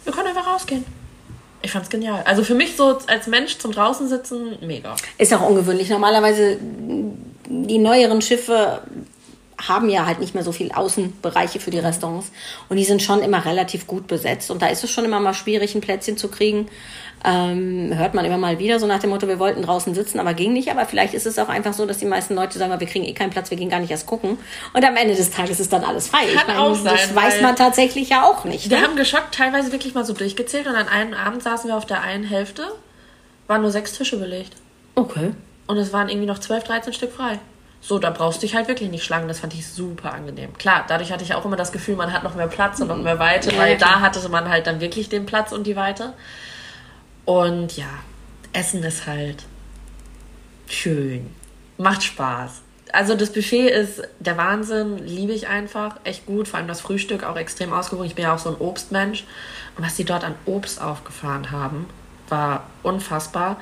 Wir 0.04 0.12
können 0.12 0.28
einfach 0.28 0.46
rausgehen. 0.46 0.84
Ich 1.62 1.70
fand's 1.70 1.90
genial. 1.90 2.22
Also 2.24 2.42
für 2.42 2.54
mich 2.54 2.76
so 2.76 2.98
als 3.06 3.28
Mensch 3.28 3.58
zum 3.58 3.72
draußen 3.72 4.08
sitzen, 4.08 4.58
mega. 4.60 4.96
Ist 5.18 5.32
auch 5.32 5.48
ungewöhnlich. 5.48 5.88
Normalerweise 5.88 6.58
die 7.48 7.78
neueren 7.78 8.20
Schiffe 8.20 8.82
haben 9.68 9.88
ja 9.88 10.06
halt 10.06 10.18
nicht 10.20 10.34
mehr 10.34 10.44
so 10.44 10.52
viel 10.52 10.72
Außenbereiche 10.72 11.60
für 11.60 11.70
die 11.70 11.78
Restaurants 11.78 12.30
und 12.68 12.76
die 12.76 12.84
sind 12.84 13.02
schon 13.02 13.22
immer 13.22 13.44
relativ 13.44 13.86
gut 13.86 14.06
besetzt 14.06 14.50
und 14.50 14.62
da 14.62 14.66
ist 14.66 14.82
es 14.84 14.90
schon 14.90 15.04
immer 15.04 15.20
mal 15.20 15.34
schwierig, 15.34 15.74
ein 15.74 15.80
Plätzchen 15.80 16.16
zu 16.16 16.28
kriegen. 16.28 16.68
Ähm, 17.24 17.92
hört 17.96 18.14
man 18.14 18.24
immer 18.24 18.36
mal 18.36 18.58
wieder 18.58 18.80
so 18.80 18.86
nach 18.88 18.98
dem 18.98 19.10
Motto, 19.10 19.28
wir 19.28 19.38
wollten 19.38 19.62
draußen 19.62 19.94
sitzen, 19.94 20.18
aber 20.18 20.34
ging 20.34 20.52
nicht. 20.52 20.72
Aber 20.72 20.86
vielleicht 20.86 21.14
ist 21.14 21.24
es 21.24 21.38
auch 21.38 21.48
einfach 21.48 21.72
so, 21.72 21.86
dass 21.86 21.98
die 21.98 22.04
meisten 22.04 22.34
Leute 22.34 22.58
sagen, 22.58 22.78
wir 22.80 22.86
kriegen 22.88 23.04
eh 23.04 23.12
keinen 23.12 23.30
Platz, 23.30 23.48
wir 23.50 23.56
gehen 23.56 23.70
gar 23.70 23.78
nicht 23.78 23.92
erst 23.92 24.06
gucken. 24.08 24.38
Und 24.72 24.84
am 24.84 24.96
Ende 24.96 25.14
des 25.14 25.30
Tages 25.30 25.60
ist 25.60 25.72
dann 25.72 25.84
alles 25.84 26.08
frei. 26.08 26.24
Kann 26.44 26.56
auch 26.56 26.74
sein, 26.74 26.96
das 26.96 27.14
weiß 27.14 27.40
man 27.40 27.54
tatsächlich 27.54 28.08
ja 28.08 28.24
auch 28.24 28.44
nicht. 28.44 28.68
Wir 28.70 28.78
Ne? 28.78 28.82
haben 28.84 28.96
geschockt 28.96 29.36
teilweise 29.36 29.70
wirklich 29.70 29.94
mal 29.94 30.04
so 30.04 30.14
durchgezählt 30.14 30.66
und 30.66 30.74
an 30.74 30.88
einem 30.88 31.14
Abend 31.14 31.44
saßen 31.44 31.70
wir 31.70 31.76
auf 31.76 31.86
der 31.86 32.02
einen 32.02 32.24
Hälfte, 32.24 32.64
waren 33.46 33.62
nur 33.62 33.70
sechs 33.70 33.92
Tische 33.92 34.16
belegt. 34.16 34.54
Okay. 34.96 35.32
Und 35.68 35.76
es 35.76 35.92
waren 35.92 36.08
irgendwie 36.08 36.26
noch 36.26 36.40
12, 36.40 36.64
13 36.64 36.92
Stück 36.92 37.12
frei. 37.12 37.38
So, 37.84 37.98
da 37.98 38.10
brauchst 38.10 38.40
du 38.40 38.46
dich 38.46 38.54
halt 38.54 38.68
wirklich 38.68 38.90
nicht 38.90 39.04
schlagen. 39.04 39.26
Das 39.26 39.40
fand 39.40 39.52
ich 39.54 39.66
super 39.66 40.14
angenehm. 40.14 40.56
Klar, 40.56 40.84
dadurch 40.86 41.10
hatte 41.10 41.24
ich 41.24 41.34
auch 41.34 41.44
immer 41.44 41.56
das 41.56 41.72
Gefühl, 41.72 41.96
man 41.96 42.12
hat 42.12 42.22
noch 42.22 42.36
mehr 42.36 42.46
Platz 42.46 42.80
und 42.80 42.86
noch 42.86 42.96
mehr 42.96 43.18
Weite, 43.18 43.50
Ja, 43.50 43.58
weil 43.58 43.72
ja, 43.72 43.78
da 43.78 44.00
hatte 44.00 44.26
man 44.28 44.48
halt 44.48 44.68
dann 44.68 44.80
wirklich 44.80 45.08
den 45.08 45.26
Platz 45.26 45.50
und 45.50 45.66
die 45.66 45.74
Weite. 45.74 46.14
Und 47.24 47.76
ja, 47.76 47.88
Essen 48.52 48.84
ist 48.84 49.08
halt 49.08 49.44
schön. 50.68 51.34
Macht 51.76 52.04
Spaß. 52.04 52.62
Also 52.92 53.16
das 53.16 53.32
Buffet 53.32 53.68
ist 53.68 54.02
der 54.20 54.36
Wahnsinn, 54.36 54.98
liebe 54.98 55.32
ich 55.32 55.48
einfach, 55.48 55.96
echt 56.04 56.24
gut. 56.24 56.46
Vor 56.46 56.58
allem 56.58 56.68
das 56.68 56.80
Frühstück 56.80 57.24
auch 57.24 57.36
extrem 57.36 57.72
ausgewogen. 57.72 58.06
Ich 58.06 58.14
bin 58.14 58.24
ja 58.24 58.34
auch 58.34 58.38
so 58.38 58.50
ein 58.50 58.56
Obstmensch. 58.60 59.24
Und 59.76 59.84
was 59.84 59.96
die 59.96 60.04
dort 60.04 60.22
an 60.22 60.36
Obst 60.46 60.80
aufgefahren 60.80 61.50
haben, 61.50 61.88
war 62.28 62.68
unfassbar. 62.84 63.58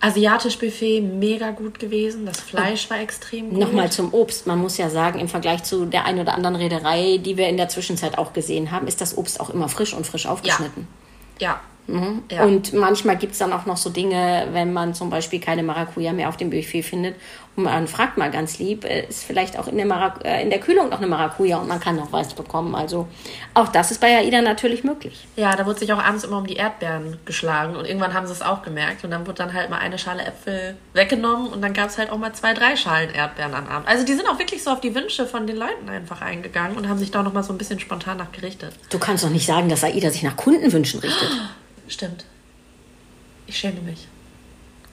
Asiatisch 0.00 0.58
Buffet, 0.58 1.00
mega 1.00 1.50
gut 1.50 1.78
gewesen. 1.78 2.24
Das 2.24 2.40
Fleisch 2.40 2.88
war 2.88 3.00
extrem 3.00 3.50
gut. 3.50 3.58
Nochmal 3.58 3.90
zum 3.90 4.14
Obst. 4.14 4.46
Man 4.46 4.58
muss 4.58 4.78
ja 4.78 4.90
sagen, 4.90 5.18
im 5.18 5.28
Vergleich 5.28 5.64
zu 5.64 5.86
der 5.86 6.04
einen 6.04 6.20
oder 6.20 6.34
anderen 6.34 6.56
Reederei, 6.56 7.18
die 7.18 7.36
wir 7.36 7.48
in 7.48 7.56
der 7.56 7.68
Zwischenzeit 7.68 8.16
auch 8.16 8.32
gesehen 8.32 8.70
haben, 8.70 8.86
ist 8.86 9.00
das 9.00 9.18
Obst 9.18 9.40
auch 9.40 9.50
immer 9.50 9.68
frisch 9.68 9.94
und 9.94 10.06
frisch 10.06 10.26
aufgeschnitten. 10.26 10.86
Ja, 11.40 11.60
Mhm. 11.88 12.22
Ja. 12.30 12.44
Und 12.44 12.72
manchmal 12.74 13.16
gibt 13.16 13.32
es 13.32 13.38
dann 13.38 13.52
auch 13.52 13.66
noch 13.66 13.76
so 13.76 13.90
Dinge, 13.90 14.48
wenn 14.52 14.72
man 14.72 14.94
zum 14.94 15.10
Beispiel 15.10 15.40
keine 15.40 15.62
Maracuja 15.62 16.12
mehr 16.12 16.28
auf 16.28 16.36
dem 16.36 16.50
Buffet 16.50 16.82
findet 16.82 17.16
und 17.58 17.64
man 17.64 17.88
fragt 17.88 18.16
mal 18.16 18.30
ganz 18.30 18.60
lieb, 18.60 18.84
äh, 18.84 19.06
ist 19.08 19.24
vielleicht 19.24 19.58
auch 19.58 19.66
in 19.66 19.76
der, 19.76 19.86
Marac 19.86 20.24
äh, 20.24 20.40
in 20.42 20.48
der 20.48 20.60
Kühlung 20.60 20.90
noch 20.90 20.98
eine 20.98 21.08
Maracuja 21.08 21.58
und 21.58 21.66
man 21.66 21.80
kann 21.80 21.96
noch 21.96 22.12
was 22.12 22.32
bekommen. 22.32 22.76
Also 22.76 23.08
auch 23.52 23.66
das 23.66 23.90
ist 23.90 24.00
bei 24.00 24.16
AIDA 24.16 24.42
natürlich 24.42 24.84
möglich. 24.84 25.26
Ja, 25.34 25.56
da 25.56 25.66
wurde 25.66 25.80
sich 25.80 25.92
auch 25.92 25.98
abends 25.98 26.22
immer 26.22 26.38
um 26.38 26.46
die 26.46 26.54
Erdbeeren 26.54 27.18
geschlagen 27.24 27.74
und 27.74 27.84
irgendwann 27.84 28.14
haben 28.14 28.28
sie 28.28 28.32
es 28.32 28.42
auch 28.42 28.62
gemerkt 28.62 29.02
und 29.02 29.10
dann 29.10 29.26
wurde 29.26 29.38
dann 29.38 29.54
halt 29.54 29.70
mal 29.70 29.78
eine 29.78 29.98
Schale 29.98 30.24
Äpfel 30.24 30.76
weggenommen 30.92 31.48
und 31.48 31.60
dann 31.60 31.72
gab 31.72 31.88
es 31.88 31.98
halt 31.98 32.10
auch 32.10 32.18
mal 32.18 32.32
zwei, 32.32 32.54
drei 32.54 32.76
Schalen 32.76 33.10
Erdbeeren 33.12 33.54
am 33.54 33.66
Abend. 33.66 33.88
Also 33.88 34.06
die 34.06 34.14
sind 34.14 34.28
auch 34.28 34.38
wirklich 34.38 34.62
so 34.62 34.70
auf 34.70 34.80
die 34.80 34.94
Wünsche 34.94 35.26
von 35.26 35.48
den 35.48 35.56
Leuten 35.56 35.88
einfach 35.88 36.22
eingegangen 36.22 36.76
und 36.76 36.88
haben 36.88 36.98
sich 36.98 37.10
da 37.10 37.24
noch 37.24 37.32
mal 37.32 37.42
so 37.42 37.52
ein 37.52 37.58
bisschen 37.58 37.80
spontan 37.80 38.18
nachgerichtet. 38.18 38.72
Du 38.88 39.00
kannst 39.00 39.24
doch 39.24 39.30
nicht 39.30 39.46
sagen, 39.46 39.68
dass 39.68 39.82
AIDA 39.82 40.10
sich 40.12 40.22
nach 40.22 40.36
Kundenwünschen 40.36 41.00
richtet. 41.00 41.28
Stimmt. 41.88 42.24
Ich 43.46 43.58
schäme 43.58 43.80
mich. 43.80 44.06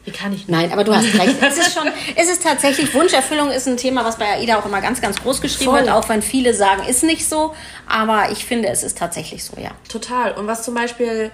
Wie 0.05 0.11
kann 0.11 0.31
ich 0.31 0.47
nicht? 0.47 0.49
Nein, 0.49 0.71
aber 0.71 0.83
du 0.83 0.95
hast 0.95 1.05
recht. 1.15 1.35
es 1.41 1.57
ist 1.57 1.73
schon, 1.73 1.87
es 2.15 2.29
ist 2.29 2.43
tatsächlich, 2.43 2.93
Wunscherfüllung 2.93 3.49
ist 3.49 3.67
ein 3.67 3.75
Thema, 3.75 4.05
was 4.05 4.17
bei 4.17 4.25
AIDA 4.25 4.59
auch 4.59 4.65
immer 4.65 4.79
ganz, 4.79 5.01
ganz 5.01 5.21
groß 5.21 5.41
geschrieben 5.41 5.71
Voll. 5.71 5.79
wird, 5.81 5.89
auch 5.89 6.07
wenn 6.09 6.21
viele 6.21 6.53
sagen, 6.53 6.87
ist 6.87 7.03
nicht 7.03 7.27
so. 7.27 7.55
Aber 7.87 8.31
ich 8.31 8.45
finde, 8.45 8.69
es 8.69 8.83
ist 8.83 8.97
tatsächlich 8.97 9.43
so, 9.43 9.59
ja. 9.59 9.71
Total. 9.89 10.33
Und 10.33 10.45
was 10.45 10.63
zum 10.63 10.75
Beispiel, 10.75 11.31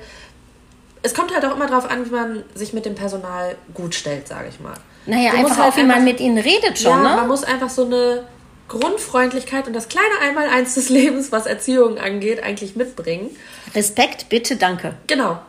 es 1.03 1.13
kommt 1.13 1.33
halt 1.33 1.45
auch 1.45 1.55
immer 1.55 1.67
darauf 1.67 1.89
an, 1.89 2.05
wie 2.05 2.11
man 2.11 2.43
sich 2.55 2.71
mit 2.71 2.85
dem 2.85 2.95
Personal 2.95 3.55
gut 3.73 3.93
stellt, 3.93 4.29
sage 4.29 4.47
ich 4.49 4.61
mal. 4.61 4.75
Naja, 5.05 5.31
du 5.31 5.37
einfach 5.37 5.57
halt 5.57 5.73
auch, 5.73 5.77
wie 5.77 5.81
einfach, 5.81 5.95
man 5.95 6.05
mit 6.05 6.21
ihnen 6.21 6.37
redet 6.37 6.79
schon, 6.79 6.91
ja, 6.91 7.09
ne? 7.09 7.15
man 7.17 7.27
muss 7.27 7.43
einfach 7.43 7.69
so 7.69 7.85
eine 7.85 8.23
Grundfreundlichkeit 8.69 9.67
und 9.67 9.73
das 9.73 9.89
kleine 9.89 10.19
Einmaleins 10.21 10.75
des 10.75 10.87
Lebens, 10.89 11.33
was 11.33 11.45
Erziehung 11.45 11.97
angeht, 11.97 12.41
eigentlich 12.41 12.77
mitbringen. 12.77 13.31
Respekt, 13.75 14.29
bitte, 14.29 14.55
danke. 14.55 14.95
Genau. 15.07 15.39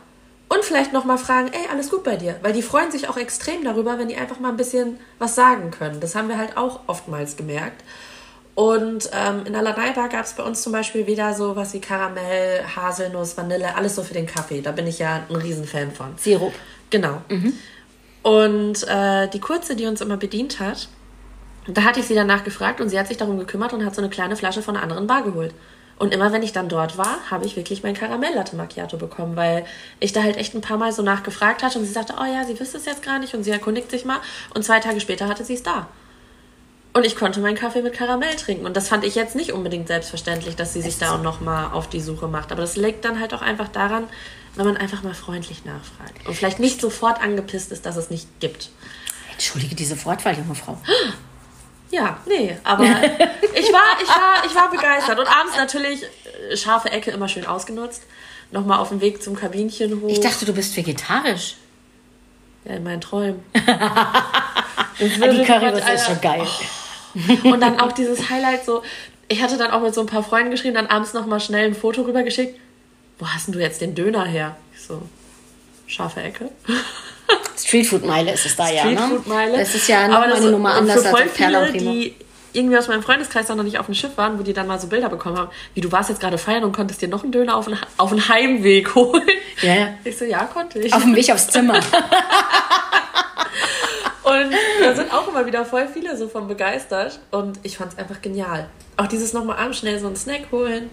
Und 0.53 0.63
vielleicht 0.63 0.93
nochmal 0.93 1.17
fragen, 1.17 1.49
ey, 1.51 1.67
alles 1.71 1.89
gut 1.89 2.03
bei 2.03 2.15
dir? 2.15 2.35
Weil 2.41 2.53
die 2.53 2.61
freuen 2.61 2.91
sich 2.91 3.09
auch 3.09 3.17
extrem 3.17 3.63
darüber, 3.63 3.97
wenn 3.97 4.07
die 4.07 4.17
einfach 4.17 4.39
mal 4.39 4.49
ein 4.49 4.57
bisschen 4.57 4.99
was 5.17 5.35
sagen 5.35 5.71
können. 5.71 5.99
Das 5.99 6.15
haben 6.15 6.27
wir 6.27 6.37
halt 6.37 6.57
auch 6.57 6.81
oftmals 6.85 7.37
gemerkt. 7.37 7.83
Und 8.53 9.09
ähm, 9.13 9.45
in 9.45 9.53
der 9.53 9.63
Lanai-Bar 9.63 10.09
gab 10.09 10.25
es 10.25 10.33
bei 10.33 10.43
uns 10.43 10.61
zum 10.61 10.71
Beispiel 10.71 11.07
wieder 11.07 11.33
so 11.33 11.55
was 11.55 11.73
wie 11.73 11.81
Karamell, 11.81 12.63
Haselnuss, 12.75 13.35
Vanille, 13.35 13.75
alles 13.75 13.95
so 13.95 14.03
für 14.03 14.13
den 14.13 14.27
Kaffee. 14.27 14.61
Da 14.61 14.71
bin 14.71 14.85
ich 14.85 14.99
ja 14.99 15.23
ein 15.27 15.35
Riesenfan 15.35 15.91
von. 15.91 16.13
Sirup. 16.17 16.53
Genau. 16.91 17.21
Mhm. 17.29 17.53
Und 18.21 18.87
äh, 18.87 19.27
die 19.29 19.39
Kurze, 19.39 19.75
die 19.75 19.87
uns 19.87 20.01
immer 20.01 20.17
bedient 20.17 20.59
hat, 20.59 20.87
da 21.67 21.83
hatte 21.83 22.01
ich 22.01 22.05
sie 22.05 22.15
danach 22.15 22.43
gefragt 22.43 22.79
und 22.79 22.89
sie 22.89 22.99
hat 22.99 23.07
sich 23.07 23.17
darum 23.17 23.39
gekümmert 23.39 23.73
und 23.73 23.83
hat 23.83 23.95
so 23.95 24.01
eine 24.01 24.09
kleine 24.09 24.35
Flasche 24.35 24.61
von 24.61 24.75
einer 24.75 24.83
anderen 24.83 25.07
Bar 25.07 25.23
geholt. 25.23 25.55
Und 25.97 26.13
immer 26.13 26.31
wenn 26.31 26.43
ich 26.43 26.53
dann 26.53 26.69
dort 26.69 26.97
war, 26.97 27.17
habe 27.29 27.45
ich 27.45 27.55
wirklich 27.55 27.83
mein 27.83 27.93
Karamell-Latte 27.93 28.55
Macchiato 28.55 28.97
bekommen, 28.97 29.35
weil 29.35 29.65
ich 29.99 30.11
da 30.11 30.23
halt 30.23 30.37
echt 30.37 30.55
ein 30.55 30.61
paar 30.61 30.77
Mal 30.77 30.91
so 30.91 31.03
nachgefragt 31.03 31.63
hatte 31.63 31.79
und 31.79 31.85
sie 31.85 31.91
sagte, 31.91 32.15
oh 32.19 32.25
ja, 32.25 32.43
sie 32.45 32.59
wüsste 32.59 32.77
es 32.77 32.85
jetzt 32.85 33.03
gar 33.03 33.19
nicht 33.19 33.33
und 33.35 33.43
sie 33.43 33.51
erkundigt 33.51 33.91
sich 33.91 34.03
mal. 34.03 34.19
Und 34.53 34.65
zwei 34.65 34.79
Tage 34.79 34.99
später 34.99 35.27
hatte 35.27 35.45
sie 35.45 35.53
es 35.53 35.63
da. 35.63 35.87
Und 36.93 37.05
ich 37.05 37.15
konnte 37.15 37.39
meinen 37.39 37.55
Kaffee 37.55 37.81
mit 37.81 37.93
Karamell 37.93 38.35
trinken. 38.35 38.65
Und 38.65 38.77
das 38.77 38.87
fand 38.87 39.03
ich 39.03 39.15
jetzt 39.15 39.35
nicht 39.35 39.51
unbedingt 39.51 39.87
selbstverständlich, 39.87 40.55
dass 40.55 40.73
sie 40.73 40.81
sich 40.81 40.99
da 40.99 41.15
auch 41.15 41.21
nochmal 41.21 41.71
auf 41.73 41.89
die 41.89 42.01
Suche 42.01 42.27
macht. 42.27 42.51
Aber 42.51 42.61
das 42.61 42.75
liegt 42.75 43.03
dann 43.03 43.19
halt 43.19 43.33
auch 43.33 43.41
einfach 43.41 43.67
daran, 43.67 44.07
wenn 44.55 44.65
man 44.65 44.77
einfach 44.77 45.01
mal 45.01 45.15
freundlich 45.15 45.65
nachfragt. 45.65 46.27
Und 46.27 46.35
vielleicht 46.35 46.59
nicht 46.59 46.79
sofort 46.79 47.19
angepisst 47.19 47.71
ist, 47.71 47.87
dass 47.87 47.97
es 47.97 48.11
nicht 48.11 48.27
gibt. 48.39 48.69
Entschuldige 49.31 49.73
diese 49.73 50.05
Wortwahl, 50.05 50.37
junge 50.37 50.55
Frau. 50.55 50.77
Ja, 51.93 52.17
nee, 52.25 52.57
aber 52.63 52.83
ich 53.53 53.71
war, 53.71 54.01
ich 54.01 54.09
war, 54.09 54.43
ich 54.47 54.55
war 54.55 54.71
begeistert. 54.71 55.19
Und 55.19 55.27
abends 55.27 55.55
natürlich 55.55 56.01
äh, 56.49 56.57
scharfe 56.57 56.89
Ecke 56.89 57.11
immer 57.11 57.27
schön 57.27 57.45
ausgenutzt. 57.45 58.01
Nochmal 58.51 58.79
auf 58.79 58.89
dem 58.89 58.99
Weg 58.99 59.21
zum 59.21 59.35
Kabinchen 59.35 60.01
hoch. 60.01 60.09
Ich 60.09 60.19
dachte, 60.19 60.45
du 60.45 60.53
bist 60.53 60.75
vegetarisch. 60.75 61.55
Ja, 62.65 62.75
in 62.75 62.83
meinen 62.83 62.99
Träumen. 62.99 63.43
die 63.53 65.43
Currywurst 65.43 65.89
ist 65.89 66.07
schon 66.07 66.19
geil. 66.21 66.41
Oh. 67.43 67.49
Und 67.49 67.61
dann 67.61 67.79
auch 67.79 67.91
dieses 67.91 68.27
Highlight 68.27 68.65
so, 68.65 68.81
ich 69.27 69.43
hatte 69.43 69.57
dann 69.57 69.69
auch 69.69 69.81
mit 69.81 69.93
so 69.93 70.01
ein 70.01 70.07
paar 70.07 70.23
Freunden 70.23 70.49
geschrieben, 70.49 70.73
dann 70.73 70.87
abends 70.87 71.13
nochmal 71.13 71.41
schnell 71.41 71.67
ein 71.67 71.75
Foto 71.75 72.01
rübergeschickt. 72.01 72.59
Wo 73.19 73.27
hast 73.27 73.45
denn 73.45 73.53
du 73.53 73.59
jetzt 73.59 73.81
den 73.81 73.93
Döner 73.93 74.25
her? 74.25 74.57
Ich 74.73 74.81
so, 74.81 75.03
scharfe 75.85 76.21
Ecke. 76.21 76.49
Streetfood-Meile 77.57 78.33
ist 78.33 78.45
es 78.45 78.55
da 78.55 78.69
ja, 78.69 78.85
ne? 78.85 78.97
Streetfood-Meile. 78.97 79.57
Das 79.57 79.75
ist 79.75 79.87
ja 79.87 80.07
noch 80.07 80.21
eine 80.21 80.51
Nummer 80.51 80.73
anders 80.73 81.05
als 81.05 81.33
Perla 81.33 81.65
viele, 81.67 81.79
die 81.79 82.15
irgendwie 82.53 82.77
aus 82.77 82.87
meinem 82.87 83.03
Freundeskreis 83.03 83.49
noch 83.49 83.63
nicht 83.63 83.79
auf 83.79 83.87
dem 83.87 83.95
Schiff 83.95 84.15
waren, 84.15 84.39
wo 84.39 84.43
die 84.43 84.53
dann 84.53 84.67
mal 84.67 84.79
so 84.79 84.87
Bilder 84.87 85.09
bekommen 85.09 85.37
haben, 85.37 85.49
wie 85.73 85.81
du 85.81 85.91
warst 85.91 86.09
jetzt 86.09 86.21
gerade 86.21 86.37
feiern 86.37 86.63
und 86.63 86.71
konntest 86.71 87.01
dir 87.01 87.07
noch 87.07 87.23
einen 87.23 87.31
Döner 87.31 87.57
auf 87.57 87.65
den, 87.65 87.77
auf 87.97 88.11
den 88.11 88.29
Heimweg 88.29 88.93
holen. 88.95 89.27
Ja, 89.61 89.73
ja. 89.73 89.89
Ich 90.03 90.17
so, 90.17 90.25
ja, 90.25 90.45
konnte 90.45 90.79
ich. 90.79 90.93
Auf 90.93 91.01
dem 91.01 91.15
Weg 91.15 91.31
aufs 91.31 91.47
Zimmer. 91.47 91.75
und 94.23 94.51
da 94.81 94.95
sind 94.95 95.11
auch 95.11 95.27
immer 95.27 95.45
wieder 95.45 95.65
voll 95.65 95.87
viele 95.91 96.15
so 96.15 96.27
von 96.27 96.47
begeistert 96.47 97.19
und 97.31 97.59
ich 97.63 97.77
fand 97.77 97.93
es 97.93 97.99
einfach 97.99 98.21
genial. 98.21 98.69
Auch 98.97 99.07
dieses 99.07 99.33
nochmal 99.33 99.57
abends 99.57 99.79
schnell 99.79 99.99
so 99.99 100.07
einen 100.07 100.15
Snack 100.15 100.51
holen. 100.51 100.89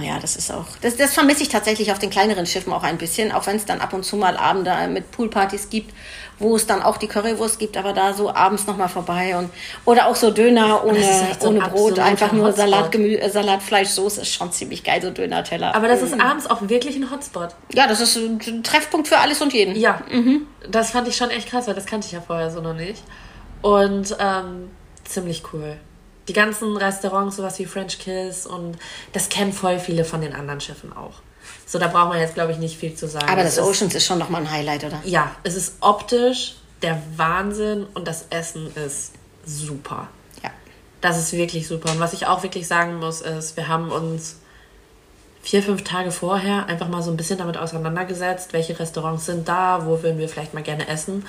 Ja, 0.00 0.18
das 0.20 0.36
ist 0.36 0.52
auch. 0.52 0.66
Das, 0.80 0.96
das 0.96 1.14
vermisse 1.14 1.42
ich 1.42 1.48
tatsächlich 1.48 1.90
auf 1.92 1.98
den 1.98 2.10
kleineren 2.10 2.46
Schiffen 2.46 2.72
auch 2.72 2.82
ein 2.82 2.98
bisschen, 2.98 3.32
auch 3.32 3.46
wenn 3.46 3.56
es 3.56 3.64
dann 3.64 3.80
ab 3.80 3.92
und 3.92 4.04
zu 4.04 4.16
mal 4.16 4.36
Abende 4.36 4.72
mit 4.88 5.10
Poolpartys 5.10 5.70
gibt, 5.70 5.94
wo 6.38 6.54
es 6.56 6.66
dann 6.66 6.82
auch 6.82 6.98
die 6.98 7.08
Currywurst 7.08 7.58
gibt, 7.58 7.76
aber 7.76 7.92
da 7.92 8.12
so 8.12 8.32
abends 8.32 8.66
nochmal 8.66 8.88
vorbei 8.88 9.36
und 9.36 9.50
oder 9.84 10.06
auch 10.06 10.14
so 10.14 10.30
Döner 10.30 10.84
ohne, 10.84 11.02
so 11.40 11.48
ohne 11.48 11.60
Brot, 11.60 11.98
einfach 11.98 12.32
nur 12.32 12.52
Salat, 12.52 12.92
Gemü 12.92 13.14
äh, 13.14 13.28
Salat, 13.28 13.62
Fleisch, 13.62 13.88
Soße 13.88 14.22
ist 14.22 14.32
schon 14.32 14.52
ziemlich 14.52 14.84
geil, 14.84 15.02
so 15.02 15.10
Döner-Teller. 15.10 15.74
Aber 15.74 15.88
das 15.88 16.02
ist 16.02 16.14
mhm. 16.14 16.20
abends 16.20 16.48
auch 16.48 16.68
wirklich 16.68 16.96
ein 16.96 17.10
Hotspot. 17.10 17.50
Ja, 17.72 17.86
das 17.86 18.00
ist 18.00 18.16
ein 18.16 18.62
Treffpunkt 18.62 19.08
für 19.08 19.18
alles 19.18 19.40
und 19.42 19.52
jeden. 19.52 19.74
Ja, 19.74 20.02
mhm. 20.10 20.46
das 20.70 20.90
fand 20.90 21.08
ich 21.08 21.16
schon 21.16 21.30
echt 21.30 21.48
krass, 21.48 21.66
weil 21.66 21.74
das 21.74 21.86
kannte 21.86 22.06
ich 22.06 22.12
ja 22.12 22.20
vorher 22.20 22.50
so 22.50 22.60
noch 22.60 22.74
nicht. 22.74 23.02
Und 23.62 24.16
ähm, 24.20 24.70
ziemlich 25.04 25.42
cool 25.52 25.78
die 26.28 26.32
ganzen 26.32 26.76
Restaurants, 26.76 27.36
sowas 27.36 27.58
wie 27.58 27.64
French 27.64 27.98
Kiss 27.98 28.46
und 28.46 28.76
das 29.12 29.28
kennen 29.28 29.52
voll 29.52 29.80
viele 29.80 30.04
von 30.04 30.20
den 30.20 30.34
anderen 30.34 30.60
Schiffen 30.60 30.92
auch. 30.92 31.22
So, 31.66 31.78
da 31.78 31.88
braucht 31.88 32.10
man 32.10 32.18
jetzt, 32.18 32.34
glaube 32.34 32.52
ich, 32.52 32.58
nicht 32.58 32.78
viel 32.78 32.94
zu 32.94 33.08
sagen. 33.08 33.28
Aber 33.28 33.42
das, 33.42 33.56
das 33.56 33.64
Oceans 33.64 33.94
ist, 33.94 34.02
ist 34.02 34.06
schon 34.06 34.18
nochmal 34.18 34.42
ein 34.42 34.50
Highlight, 34.50 34.84
oder? 34.84 35.00
Ja, 35.04 35.34
es 35.42 35.54
ist 35.54 35.74
optisch 35.80 36.56
der 36.82 37.02
Wahnsinn 37.16 37.86
und 37.94 38.06
das 38.06 38.26
Essen 38.30 38.74
ist 38.74 39.12
super. 39.44 40.08
Ja. 40.42 40.50
Das 41.00 41.18
ist 41.18 41.32
wirklich 41.32 41.66
super. 41.66 41.90
Und 41.90 42.00
was 42.00 42.12
ich 42.12 42.26
auch 42.26 42.42
wirklich 42.42 42.68
sagen 42.68 42.98
muss, 42.98 43.20
ist, 43.20 43.56
wir 43.56 43.68
haben 43.68 43.90
uns 43.90 44.36
vier, 45.42 45.62
fünf 45.62 45.82
Tage 45.84 46.10
vorher 46.10 46.66
einfach 46.66 46.88
mal 46.88 47.02
so 47.02 47.10
ein 47.10 47.16
bisschen 47.16 47.38
damit 47.38 47.56
auseinandergesetzt, 47.56 48.52
welche 48.52 48.78
Restaurants 48.78 49.26
sind 49.26 49.48
da, 49.48 49.86
wo 49.86 50.02
würden 50.02 50.18
wir 50.18 50.28
vielleicht 50.28 50.54
mal 50.54 50.62
gerne 50.62 50.88
essen. 50.88 51.24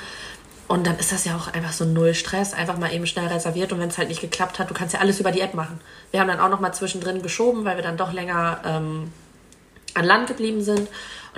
Und 0.70 0.86
dann 0.86 1.00
ist 1.00 1.12
das 1.12 1.26
ja 1.26 1.36
auch 1.36 1.52
einfach 1.52 1.72
so 1.72 1.84
null 1.84 2.14
Stress, 2.14 2.54
einfach 2.54 2.78
mal 2.78 2.94
eben 2.94 3.08
schnell 3.08 3.26
reserviert. 3.26 3.74
Und 3.74 3.80
wenn 3.80 3.90
es 3.90 3.98
halt 3.98 4.08
nicht 4.08 4.22
geklappt 4.22 4.60
hat, 4.60 4.70
du 4.70 4.76
kannst 4.76 4.94
ja 4.94 5.00
alles 5.00 5.20
über 5.20 5.32
die 5.32 5.42
App 5.42 5.56
machen. 5.56 5.82
Wir 6.12 6.20
haben 6.20 6.28
dann 6.28 6.40
auch 6.40 6.50
noch 6.50 6.60
mal 6.60 6.72
zwischendrin 6.74 7.24
geschoben, 7.24 7.66
weil 7.66 7.76
wir 7.76 7.84
dann 7.84 7.98
doch 7.98 8.14
länger 8.14 8.62
ähm, 8.64 9.12
an 9.96 10.06
Land 10.06 10.28
geblieben 10.28 10.62
sind 10.62 10.88